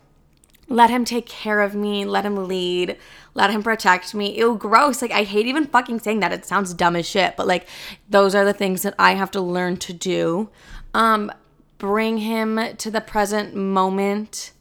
let 0.69 0.91
him 0.91 1.05
take 1.05 1.27
care 1.27 1.61
of 1.61 1.75
me, 1.75 2.05
let 2.05 2.25
him 2.25 2.49
lead, 2.49 2.97
let 3.35 3.51
him 3.51 3.63
protect 3.63 4.15
me. 4.15 4.37
Ew, 4.37 4.57
gross. 4.57 5.01
Like, 5.01 5.13
I 5.13 5.23
hate 5.23 5.47
even 5.47 5.67
fucking 5.67 6.01
saying 6.01 6.21
that. 6.21 6.33
It 6.33 6.45
sounds 6.45 6.75
dumb 6.75 6.97
as 6.97 7.07
shit, 7.07 7.37
but 7.37 7.47
like, 7.47 7.69
those 8.09 8.35
are 8.35 8.45
the 8.45 8.53
things 8.53 8.83
that 8.83 8.95
I 8.99 9.13
have 9.13 9.31
to 9.33 9.41
learn 9.41 9.77
to 9.79 9.93
do. 9.93 10.49
Um, 10.95 11.31
bring 11.79 12.19
him 12.19 12.59
to 12.79 12.91
the 12.91 13.01
present 13.01 13.55
moment, 13.55 14.53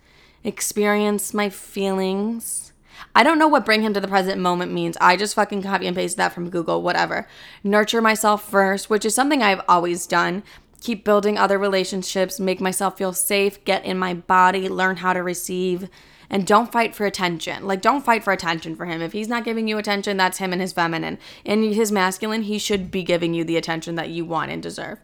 experience 0.43 1.33
my 1.33 1.49
feelings. 1.49 2.73
I 3.13 3.23
don't 3.23 3.39
know 3.39 3.47
what 3.47 3.65
bring 3.65 3.81
him 3.81 3.93
to 3.93 4.01
the 4.01 4.07
present 4.07 4.39
moment 4.39 4.73
means. 4.73 4.97
I 4.99 5.15
just 5.15 5.35
fucking 5.35 5.63
copy 5.63 5.87
and 5.87 5.95
paste 5.95 6.17
that 6.17 6.33
from 6.33 6.49
Google, 6.49 6.81
whatever. 6.81 7.27
Nurture 7.63 8.01
myself 8.01 8.49
first, 8.49 8.89
which 8.89 9.05
is 9.05 9.15
something 9.15 9.41
I've 9.41 9.61
always 9.67 10.05
done 10.05 10.43
keep 10.81 11.03
building 11.03 11.37
other 11.37 11.57
relationships, 11.57 12.39
make 12.39 12.61
myself 12.61 12.97
feel 12.97 13.13
safe, 13.13 13.63
get 13.65 13.85
in 13.85 13.97
my 13.97 14.13
body, 14.13 14.69
learn 14.69 14.97
how 14.97 15.13
to 15.13 15.23
receive, 15.23 15.89
and 16.29 16.45
don't 16.45 16.71
fight 16.71 16.95
for 16.95 17.05
attention. 17.05 17.65
Like, 17.65 17.81
don't 17.81 18.03
fight 18.03 18.23
for 18.23 18.33
attention 18.33 18.75
for 18.75 18.85
him. 18.85 19.01
If 19.01 19.13
he's 19.13 19.27
not 19.27 19.45
giving 19.45 19.67
you 19.67 19.77
attention, 19.77 20.17
that's 20.17 20.39
him 20.39 20.51
and 20.51 20.61
his 20.61 20.73
feminine. 20.73 21.17
In 21.43 21.73
his 21.73 21.91
masculine, 21.91 22.43
he 22.43 22.57
should 22.57 22.91
be 22.91 23.03
giving 23.03 23.33
you 23.33 23.43
the 23.43 23.57
attention 23.57 23.95
that 23.95 24.09
you 24.09 24.25
want 24.25 24.51
and 24.51 24.61
deserve. 24.61 24.99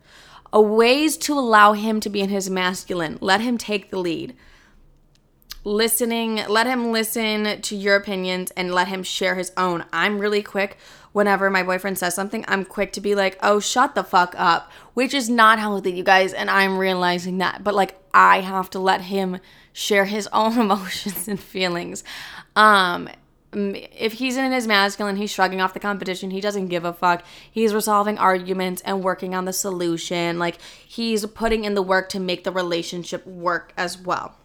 A 0.54 0.62
ways 0.62 1.18
to 1.18 1.34
allow 1.38 1.74
him 1.74 2.00
to 2.02 2.10
be 2.10 2.22
in 2.22 2.30
his 2.30 2.50
masculine, 2.50 3.18
let 3.22 3.42
him 3.42 3.58
take 3.58 3.90
the 3.90 4.00
lead. 4.00 4.36
Listening, 5.64 6.42
let 6.50 6.66
him 6.66 6.92
listen 6.92 7.62
to 7.62 7.76
your 7.76 7.96
opinions 7.96 8.50
and 8.52 8.74
let 8.74 8.88
him 8.88 9.04
share 9.04 9.36
his 9.36 9.52
own. 9.56 9.86
I'm 9.94 10.18
really 10.18 10.42
quick 10.42 10.78
whenever 11.14 11.50
my 11.50 11.64
boyfriend 11.64 11.98
says 11.98 12.16
something, 12.16 12.46
I'm 12.48 12.66
quick 12.66 12.94
to 12.94 13.02
be 13.02 13.16
like, 13.16 13.38
oh, 13.42 13.60
shut 13.60 13.96
the 13.96 14.04
fuck 14.04 14.34
up, 14.38 14.72
which 14.94 15.14
is 15.14 15.30
not 15.30 15.60
healthy, 15.60 15.92
you 15.92 16.04
guys. 16.04 16.34
And 16.34 16.50
I'm 16.50 16.78
realizing 16.78 17.38
that. 17.40 17.64
But 17.64 17.76
like, 17.76 18.00
I 18.14 18.42
have 18.42 18.70
to 18.72 18.80
let 18.80 19.02
him 19.02 19.40
share 19.74 20.06
his 20.06 20.28
own 20.34 20.58
emotions 20.58 21.28
and 21.28 21.40
feelings. 21.40 22.04
Um, 22.56 23.10
if 23.54 24.14
he's 24.14 24.38
in 24.38 24.52
his 24.54 24.66
masculine, 24.66 25.18
he's 25.18 25.32
shrugging 25.32 25.60
off 25.60 25.74
the 25.74 25.80
competition. 25.80 26.32
He 26.32 26.40
doesn't 26.40 26.68
give 26.68 26.86
a 26.86 26.94
fuck. 26.94 27.24
He's 27.52 27.74
resolving 27.74 28.18
arguments 28.18 28.82
and 28.86 29.04
working 29.04 29.36
on 29.36 29.44
the 29.44 29.52
solution. 29.52 30.40
Like, 30.40 30.58
he's 30.62 31.26
putting 31.26 31.66
in 31.66 31.74
the 31.74 31.82
work 31.82 32.08
to 32.10 32.20
make 32.20 32.46
the 32.46 32.52
relationship 32.52 33.28
work 33.28 33.74
as 33.76 33.98
well. 33.98 34.36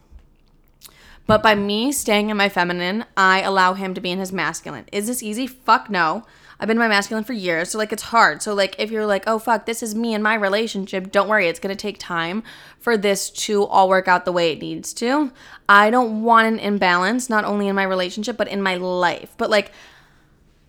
But 1.28 1.42
by 1.42 1.54
me 1.54 1.92
staying 1.92 2.30
in 2.30 2.36
my 2.36 2.48
feminine, 2.48 3.04
I 3.16 3.42
allow 3.42 3.74
him 3.74 3.94
to 3.94 4.00
be 4.00 4.10
in 4.10 4.18
his 4.18 4.32
masculine. 4.32 4.86
Is 4.92 5.08
this 5.08 5.22
easy? 5.22 5.46
Fuck 5.46 5.90
no. 5.90 6.24
I've 6.58 6.68
been 6.68 6.78
my 6.78 6.88
masculine 6.88 7.24
for 7.24 7.34
years, 7.34 7.70
so 7.70 7.78
like 7.78 7.92
it's 7.92 8.04
hard. 8.04 8.42
So 8.42 8.54
like 8.54 8.76
if 8.78 8.90
you're 8.90 9.06
like, 9.06 9.24
"Oh 9.26 9.38
fuck, 9.38 9.66
this 9.66 9.82
is 9.82 9.94
me 9.94 10.14
and 10.14 10.22
my 10.22 10.34
relationship." 10.34 11.12
Don't 11.12 11.28
worry, 11.28 11.48
it's 11.48 11.60
going 11.60 11.74
to 11.74 11.80
take 11.80 11.98
time 11.98 12.42
for 12.78 12.96
this 12.96 13.30
to 13.30 13.64
all 13.64 13.88
work 13.88 14.08
out 14.08 14.24
the 14.24 14.32
way 14.32 14.52
it 14.52 14.60
needs 14.60 14.92
to. 14.94 15.32
I 15.68 15.90
don't 15.90 16.22
want 16.22 16.46
an 16.46 16.58
imbalance 16.58 17.28
not 17.28 17.44
only 17.44 17.68
in 17.68 17.76
my 17.76 17.82
relationship 17.82 18.36
but 18.36 18.48
in 18.48 18.62
my 18.62 18.76
life. 18.76 19.34
But 19.36 19.50
like 19.50 19.72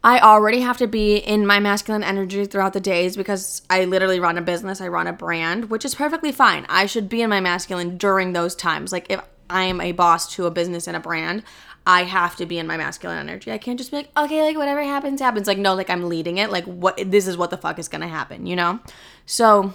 I 0.03 0.19
already 0.19 0.61
have 0.61 0.77
to 0.77 0.87
be 0.87 1.17
in 1.17 1.45
my 1.45 1.59
masculine 1.59 2.03
energy 2.03 2.45
throughout 2.45 2.73
the 2.73 2.79
days 2.79 3.17
because 3.17 3.61
I 3.69 3.85
literally 3.85 4.19
run 4.19 4.37
a 4.37 4.41
business, 4.41 4.79
I 4.79 4.87
run 4.87 5.07
a 5.07 5.13
brand, 5.13 5.69
which 5.69 5.83
is 5.85 5.95
perfectly 5.95 6.31
fine. 6.31 6.65
I 6.69 6.85
should 6.85 7.09
be 7.09 7.21
in 7.21 7.29
my 7.29 7.39
masculine 7.41 7.97
during 7.97 8.33
those 8.33 8.55
times. 8.55 8.91
Like 8.91 9.07
if 9.09 9.21
I 9.49 9.63
am 9.63 9.81
a 9.81 9.93
boss 9.93 10.33
to 10.35 10.45
a 10.45 10.51
business 10.51 10.87
and 10.87 10.95
a 10.95 10.99
brand, 10.99 11.43
I 11.87 12.03
have 12.03 12.35
to 12.35 12.45
be 12.45 12.59
in 12.59 12.67
my 12.67 12.75
masculine 12.75 13.17
energy. 13.17 13.49
I 13.49 13.57
can't 13.57 13.79
just 13.79 13.91
be 13.91 13.97
like, 13.97 14.09
okay, 14.17 14.41
like 14.41 14.57
whatever 14.57 14.83
happens, 14.83 15.21
happens. 15.21 15.47
Like, 15.47 15.57
no, 15.57 15.73
like 15.73 15.89
I'm 15.89 16.09
leading 16.09 16.37
it. 16.37 16.51
Like, 16.51 16.65
what 16.65 16.99
this 17.09 17.27
is 17.27 17.37
what 17.37 17.49
the 17.49 17.55
fuck 17.55 17.79
is 17.79 17.87
gonna 17.87 18.09
happen, 18.09 18.45
you 18.45 18.57
know? 18.57 18.81
So, 19.25 19.73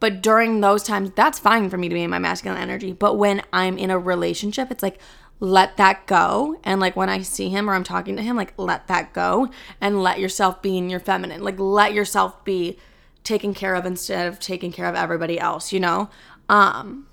but 0.00 0.20
during 0.20 0.60
those 0.60 0.82
times, 0.82 1.12
that's 1.14 1.38
fine 1.38 1.70
for 1.70 1.78
me 1.78 1.88
to 1.88 1.94
be 1.94 2.02
in 2.02 2.10
my 2.10 2.18
masculine 2.18 2.60
energy. 2.60 2.90
But 2.90 3.14
when 3.14 3.40
I'm 3.52 3.78
in 3.78 3.90
a 3.90 4.00
relationship, 4.00 4.72
it's 4.72 4.82
like, 4.82 4.98
let 5.38 5.76
that 5.76 6.08
go. 6.08 6.58
And 6.64 6.80
like 6.80 6.96
when 6.96 7.08
I 7.08 7.22
see 7.22 7.50
him 7.50 7.70
or 7.70 7.74
I'm 7.74 7.84
talking 7.84 8.16
to 8.16 8.22
him, 8.22 8.36
like 8.36 8.52
let 8.56 8.88
that 8.88 9.12
go 9.12 9.48
and 9.80 10.02
let 10.02 10.18
yourself 10.18 10.60
be 10.60 10.76
in 10.76 10.90
your 10.90 11.00
feminine. 11.00 11.44
Like 11.44 11.58
let 11.60 11.94
yourself 11.94 12.44
be 12.44 12.78
taken 13.22 13.54
care 13.54 13.76
of 13.76 13.86
instead 13.86 14.26
of 14.26 14.40
taking 14.40 14.72
care 14.72 14.86
of 14.86 14.96
everybody 14.96 15.38
else, 15.38 15.72
you 15.72 15.78
know? 15.78 16.10
Um, 16.48 17.06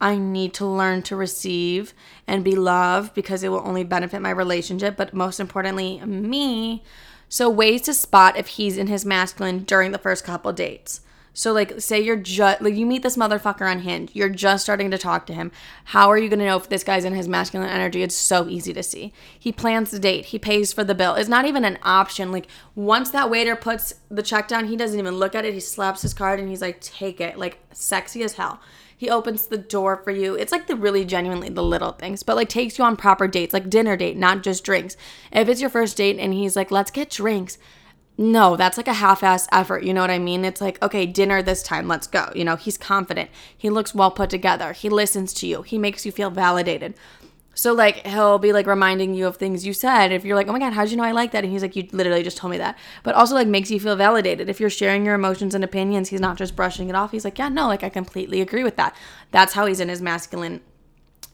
I 0.00 0.16
need 0.16 0.54
to 0.54 0.66
learn 0.66 1.02
to 1.02 1.16
receive 1.16 1.92
and 2.26 2.42
be 2.42 2.56
loved 2.56 3.14
because 3.14 3.42
it 3.42 3.50
will 3.50 3.66
only 3.66 3.84
benefit 3.84 4.22
my 4.22 4.30
relationship, 4.30 4.96
but 4.96 5.12
most 5.12 5.40
importantly, 5.40 6.00
me. 6.00 6.82
So, 7.28 7.48
ways 7.48 7.82
to 7.82 7.94
spot 7.94 8.36
if 8.36 8.48
he's 8.48 8.76
in 8.76 8.88
his 8.88 9.04
masculine 9.04 9.60
during 9.64 9.92
the 9.92 9.98
first 9.98 10.24
couple 10.24 10.52
dates. 10.52 11.02
So, 11.32 11.52
like, 11.52 11.80
say 11.80 12.00
you're 12.00 12.16
just, 12.16 12.60
like, 12.60 12.74
you 12.74 12.84
meet 12.84 13.02
this 13.02 13.16
motherfucker 13.16 13.70
on 13.70 13.80
Hinge, 13.80 14.10
you're 14.14 14.28
just 14.28 14.64
starting 14.64 14.90
to 14.90 14.98
talk 14.98 15.26
to 15.26 15.32
him. 15.32 15.52
How 15.84 16.10
are 16.10 16.18
you 16.18 16.28
gonna 16.28 16.44
know 16.44 16.56
if 16.56 16.68
this 16.68 16.82
guy's 16.82 17.04
in 17.04 17.14
his 17.14 17.28
masculine 17.28 17.68
energy? 17.68 18.02
It's 18.02 18.16
so 18.16 18.48
easy 18.48 18.72
to 18.72 18.82
see. 18.82 19.12
He 19.38 19.52
plans 19.52 19.92
the 19.92 20.00
date, 20.00 20.26
he 20.26 20.38
pays 20.40 20.72
for 20.72 20.82
the 20.82 20.94
bill. 20.94 21.14
It's 21.14 21.28
not 21.28 21.44
even 21.44 21.64
an 21.64 21.78
option. 21.84 22.32
Like, 22.32 22.48
once 22.74 23.10
that 23.10 23.30
waiter 23.30 23.54
puts 23.54 23.94
the 24.10 24.24
check 24.24 24.48
down, 24.48 24.66
he 24.66 24.76
doesn't 24.76 24.98
even 24.98 25.18
look 25.18 25.36
at 25.36 25.44
it. 25.44 25.54
He 25.54 25.60
slaps 25.60 26.02
his 26.02 26.14
card 26.14 26.40
and 26.40 26.48
he's 26.48 26.62
like, 26.62 26.80
take 26.80 27.20
it. 27.20 27.38
Like, 27.38 27.58
sexy 27.72 28.24
as 28.24 28.32
hell. 28.32 28.60
He 29.00 29.08
opens 29.08 29.46
the 29.46 29.56
door 29.56 29.96
for 29.96 30.10
you. 30.10 30.34
It's 30.34 30.52
like 30.52 30.66
the 30.66 30.76
really 30.76 31.06
genuinely 31.06 31.48
the 31.48 31.62
little 31.62 31.92
things, 31.92 32.22
but 32.22 32.36
like 32.36 32.50
takes 32.50 32.76
you 32.76 32.84
on 32.84 32.98
proper 32.98 33.26
dates, 33.26 33.54
like 33.54 33.70
dinner 33.70 33.96
date, 33.96 34.18
not 34.18 34.42
just 34.42 34.62
drinks. 34.62 34.94
If 35.32 35.48
it's 35.48 35.62
your 35.62 35.70
first 35.70 35.96
date 35.96 36.18
and 36.18 36.34
he's 36.34 36.54
like, 36.54 36.70
let's 36.70 36.90
get 36.90 37.08
drinks. 37.08 37.56
No, 38.18 38.56
that's 38.56 38.76
like 38.76 38.88
a 38.88 38.92
half 38.92 39.22
ass 39.22 39.48
effort. 39.52 39.84
You 39.84 39.94
know 39.94 40.02
what 40.02 40.10
I 40.10 40.18
mean? 40.18 40.44
It's 40.44 40.60
like, 40.60 40.82
okay, 40.82 41.06
dinner 41.06 41.40
this 41.40 41.62
time, 41.62 41.88
let's 41.88 42.06
go. 42.06 42.30
You 42.34 42.44
know, 42.44 42.56
he's 42.56 42.76
confident. 42.76 43.30
He 43.56 43.70
looks 43.70 43.94
well 43.94 44.10
put 44.10 44.28
together. 44.28 44.74
He 44.74 44.90
listens 44.90 45.32
to 45.32 45.46
you. 45.46 45.62
He 45.62 45.78
makes 45.78 46.04
you 46.04 46.12
feel 46.12 46.28
validated. 46.28 46.92
So 47.60 47.74
like 47.74 48.06
he'll 48.06 48.38
be 48.38 48.54
like 48.54 48.66
reminding 48.66 49.12
you 49.12 49.26
of 49.26 49.36
things 49.36 49.66
you 49.66 49.74
said. 49.74 50.12
If 50.12 50.24
you're 50.24 50.34
like, 50.34 50.48
"Oh 50.48 50.52
my 50.52 50.58
god, 50.58 50.72
how'd 50.72 50.88
you 50.88 50.96
know 50.96 51.04
I 51.04 51.12
like 51.12 51.32
that?" 51.32 51.44
and 51.44 51.52
he's 51.52 51.60
like, 51.60 51.76
"You 51.76 51.86
literally 51.92 52.22
just 52.22 52.38
told 52.38 52.52
me 52.52 52.56
that." 52.56 52.78
But 53.02 53.14
also 53.14 53.34
like 53.34 53.48
makes 53.48 53.70
you 53.70 53.78
feel 53.78 53.96
validated. 53.96 54.48
If 54.48 54.60
you're 54.60 54.70
sharing 54.70 55.04
your 55.04 55.14
emotions 55.14 55.54
and 55.54 55.62
opinions, 55.62 56.08
he's 56.08 56.22
not 56.22 56.38
just 56.38 56.56
brushing 56.56 56.88
it 56.88 56.94
off. 56.94 57.10
He's 57.10 57.22
like, 57.22 57.38
"Yeah, 57.38 57.50
no, 57.50 57.66
like 57.66 57.84
I 57.84 57.90
completely 57.90 58.40
agree 58.40 58.64
with 58.64 58.76
that." 58.76 58.96
That's 59.30 59.52
how 59.52 59.66
he's 59.66 59.78
in 59.78 59.90
his 59.90 60.00
masculine 60.00 60.62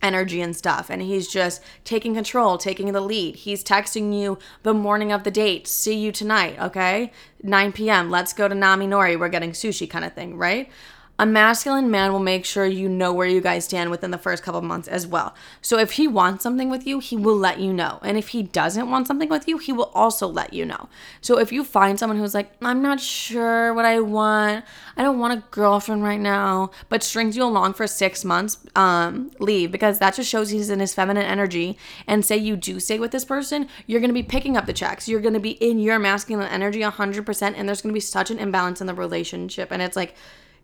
energy 0.03 0.41
and 0.41 0.55
stuff 0.55 0.91
and 0.91 1.01
he's 1.01 1.27
just 1.27 1.63
taking 1.85 2.15
control 2.15 2.59
taking 2.59 2.93
the 2.93 3.01
lead 3.01 3.35
he's 3.35 3.65
texting 3.65 4.13
you 4.17 4.39
the 4.63 4.75
morning 4.75 5.11
of 5.11 5.25
the 5.25 5.31
date 5.31 5.67
see 5.67 5.97
you 5.97 6.13
tonight 6.13 6.55
okay 6.61 7.11
9 7.43 7.73
p.m 7.73 8.11
let's 8.11 8.35
go 8.35 8.47
to 8.47 8.55
nami 8.55 8.87
nori 8.87 9.19
we're 9.19 9.31
getting 9.31 9.53
sushi 9.53 9.89
kind 9.89 10.05
of 10.05 10.13
thing 10.13 10.37
right 10.37 10.71
a 11.19 11.25
masculine 11.25 11.91
man 11.91 12.13
will 12.13 12.21
make 12.21 12.45
sure 12.45 12.67
you 12.67 12.89
know 12.89 13.13
where 13.13 13.27
you 13.27 13.41
guys 13.41 13.65
stand 13.65 13.91
within 13.91 14.11
the 14.11 14.19
first 14.19 14.43
couple 14.43 14.61
months 14.61 14.87
as 14.87 15.07
well. 15.07 15.35
So 15.63 15.79
if 15.79 15.93
he 15.93 16.07
wants 16.07 16.43
something 16.43 16.69
with 16.69 16.87
you, 16.87 16.99
he 16.99 17.17
will 17.17 17.37
let 17.37 17.59
you 17.59 17.73
know. 17.73 17.99
And 18.03 18.19
if 18.19 18.29
he 18.29 18.43
doesn't 18.43 18.91
want 18.91 19.07
something 19.07 19.31
with 19.31 19.49
you, 19.49 19.57
he 19.57 19.73
will 19.73 19.91
also 19.95 20.27
let 20.27 20.53
you 20.53 20.67
know. 20.67 20.89
So 21.23 21.39
if 21.39 21.53
you 21.53 21.65
find 21.65 21.99
someone 21.99 22.19
who's 22.19 22.35
like, 22.35 22.53
I'm 22.61 22.83
not 22.83 23.01
sure 23.01 23.73
what 23.73 23.87
I 23.87 24.01
want, 24.01 24.65
I 24.97 25.03
don't 25.03 25.19
want 25.19 25.39
a 25.39 25.43
girlfriend 25.51 26.03
right 26.03 26.21
now, 26.21 26.71
but 26.91 27.03
strings 27.03 27.37
you 27.37 27.45
along 27.45 27.75
for 27.75 27.87
six 27.87 28.23
months, 28.25 28.59
um, 28.75 29.31
leave 29.39 29.73
because 29.73 29.99
that 30.01 30.15
just 30.15 30.29
shows 30.29 30.51
he's 30.51 30.69
in 30.69 30.81
his 30.81 30.95
feminine 30.95 31.25
energy. 31.25 31.79
And 32.07 32.27
say 32.27 32.37
you 32.37 32.57
do 32.57 32.79
stay 32.79 32.99
with 32.99 33.11
this 33.11 33.25
person, 33.25 33.69
you're 33.87 34.01
gonna 34.01 34.13
be 34.13 34.23
picking 34.23 34.57
up 34.57 34.67
the 34.67 34.73
checks. 34.75 35.09
You're 35.09 35.21
gonna 35.21 35.41
be 35.41 35.53
in 35.53 35.79
your 35.79 35.99
masculine 35.99 36.49
energy 36.49 36.81
100%, 36.81 37.55
and 37.57 37.67
there's 37.67 37.81
gonna 37.81 37.95
be 37.95 38.01
such 38.01 38.31
an 38.31 38.39
imbalance 38.39 38.83
in 38.83 38.87
the 38.87 38.95
relationship. 38.95 39.73
And 39.73 39.81
it's 39.81 39.97
like, 39.97 40.15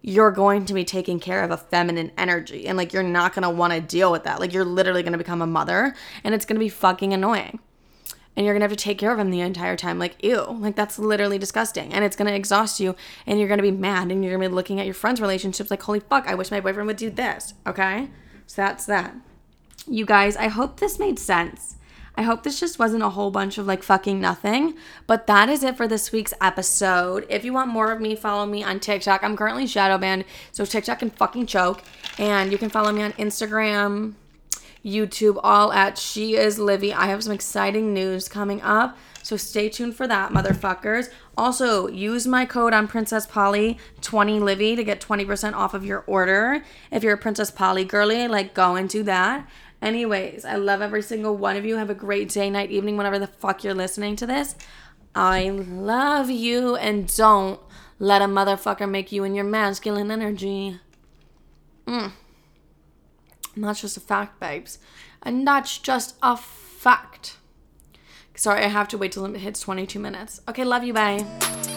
you're 0.02 0.32
going 0.32 0.66
to 0.66 0.74
be 0.74 0.84
taking 0.84 1.20
care 1.20 1.42
of 1.42 1.50
a 1.50 1.56
feminine 1.56 2.10
energy 2.18 2.66
and 2.66 2.76
like 2.76 2.92
you're 2.92 3.02
not 3.04 3.34
going 3.34 3.44
to 3.44 3.50
want 3.50 3.72
to 3.72 3.80
deal 3.80 4.10
with 4.10 4.24
that. 4.24 4.40
Like 4.40 4.52
you're 4.52 4.64
literally 4.64 5.02
going 5.02 5.12
to 5.12 5.18
become 5.18 5.40
a 5.40 5.46
mother 5.46 5.94
and 6.24 6.34
it's 6.34 6.44
going 6.44 6.56
to 6.56 6.64
be 6.64 6.68
fucking 6.68 7.12
annoying. 7.12 7.60
And 8.34 8.46
you're 8.46 8.54
going 8.54 8.62
to 8.62 8.64
have 8.64 8.76
to 8.76 8.82
take 8.82 8.98
care 8.98 9.12
of 9.12 9.18
him 9.18 9.30
the 9.30 9.40
entire 9.40 9.76
time. 9.76 9.98
Like, 9.98 10.16
ew, 10.24 10.56
like 10.58 10.74
that's 10.74 10.98
literally 10.98 11.38
disgusting. 11.38 11.92
And 11.92 12.02
it's 12.02 12.16
going 12.16 12.28
to 12.28 12.34
exhaust 12.34 12.80
you 12.80 12.96
and 13.26 13.38
you're 13.38 13.48
going 13.48 13.58
to 13.58 13.62
be 13.62 13.70
mad 13.70 14.10
and 14.10 14.24
you're 14.24 14.32
going 14.32 14.42
to 14.42 14.48
be 14.48 14.54
looking 14.54 14.80
at 14.80 14.86
your 14.86 14.94
friends' 14.94 15.20
relationships 15.20 15.70
like, 15.70 15.82
holy 15.82 16.00
fuck, 16.00 16.26
I 16.26 16.34
wish 16.34 16.50
my 16.50 16.60
boyfriend 16.60 16.86
would 16.86 16.96
do 16.96 17.10
this. 17.10 17.54
Okay? 17.66 18.08
So 18.46 18.62
that's 18.62 18.86
that. 18.86 19.14
You 19.86 20.06
guys, 20.06 20.36
I 20.36 20.48
hope 20.48 20.80
this 20.80 20.98
made 20.98 21.18
sense. 21.18 21.76
I 22.16 22.22
hope 22.22 22.42
this 22.42 22.60
just 22.60 22.78
wasn't 22.78 23.02
a 23.02 23.10
whole 23.10 23.30
bunch 23.30 23.58
of 23.58 23.66
like 23.66 23.82
fucking 23.82 24.20
nothing. 24.20 24.74
But 25.06 25.26
that 25.26 25.48
is 25.48 25.62
it 25.62 25.76
for 25.76 25.88
this 25.88 26.12
week's 26.12 26.34
episode. 26.40 27.26
If 27.30 27.44
you 27.44 27.52
want 27.52 27.70
more 27.70 27.90
of 27.90 28.00
me, 28.00 28.14
follow 28.14 28.46
me 28.46 28.62
on 28.62 28.80
TikTok. 28.80 29.24
I'm 29.24 29.36
currently 29.36 29.66
shadow 29.66 29.98
banned, 29.98 30.24
so 30.50 30.64
TikTok 30.64 30.98
can 30.98 31.10
fucking 31.10 31.46
choke. 31.46 31.82
And 32.18 32.52
you 32.52 32.58
can 32.58 32.68
follow 32.68 32.92
me 32.92 33.02
on 33.02 33.12
Instagram, 33.12 34.14
YouTube, 34.84 35.40
all 35.42 35.72
at 35.72 35.96
She 35.96 36.36
Is 36.36 36.58
Livy. 36.58 36.92
I 36.92 37.06
have 37.06 37.24
some 37.24 37.32
exciting 37.32 37.94
news 37.94 38.28
coming 38.28 38.60
up. 38.60 38.98
So 39.22 39.36
stay 39.36 39.68
tuned 39.68 39.94
for 39.94 40.08
that, 40.08 40.32
motherfuckers. 40.32 41.08
Also, 41.36 41.86
use 41.86 42.26
my 42.26 42.44
code 42.44 42.74
on 42.74 42.88
Princess 42.88 43.24
Polly 43.24 43.78
20 44.00 44.40
Livy 44.40 44.74
to 44.76 44.82
get 44.84 45.00
20% 45.00 45.54
off 45.54 45.74
of 45.74 45.84
your 45.84 46.02
order. 46.06 46.64
If 46.90 47.02
you're 47.04 47.14
a 47.14 47.18
Princess 47.18 47.50
Polly 47.50 47.84
girly, 47.84 48.26
like 48.26 48.52
go 48.52 48.74
and 48.74 48.88
do 48.88 49.02
that. 49.04 49.48
Anyways, 49.82 50.44
I 50.44 50.54
love 50.54 50.80
every 50.80 51.02
single 51.02 51.36
one 51.36 51.56
of 51.56 51.64
you. 51.64 51.76
Have 51.76 51.90
a 51.90 51.94
great 51.94 52.28
day, 52.28 52.48
night, 52.48 52.70
evening, 52.70 52.96
whenever 52.96 53.18
the 53.18 53.26
fuck 53.26 53.64
you're 53.64 53.74
listening 53.74 54.14
to 54.16 54.26
this. 54.26 54.54
I 55.14 55.50
love 55.50 56.30
you 56.30 56.76
and 56.76 57.14
don't 57.14 57.60
let 57.98 58.22
a 58.22 58.26
motherfucker 58.26 58.88
make 58.88 59.10
you 59.10 59.24
in 59.24 59.34
your 59.34 59.44
masculine 59.44 60.10
energy. 60.10 60.78
Mm. 61.86 62.12
And 63.56 63.64
that's 63.64 63.80
just 63.80 63.96
a 63.96 64.00
fact, 64.00 64.38
babes. 64.38 64.78
And 65.22 65.46
that's 65.46 65.78
just 65.78 66.16
a 66.22 66.36
fact. 66.36 67.36
Sorry, 68.34 68.64
I 68.64 68.68
have 68.68 68.88
to 68.88 68.98
wait 68.98 69.12
till 69.12 69.26
it 69.26 69.36
hits 69.36 69.60
22 69.60 69.98
minutes. 69.98 70.40
Okay, 70.48 70.64
love 70.64 70.84
you, 70.84 70.92
bye. 70.92 71.71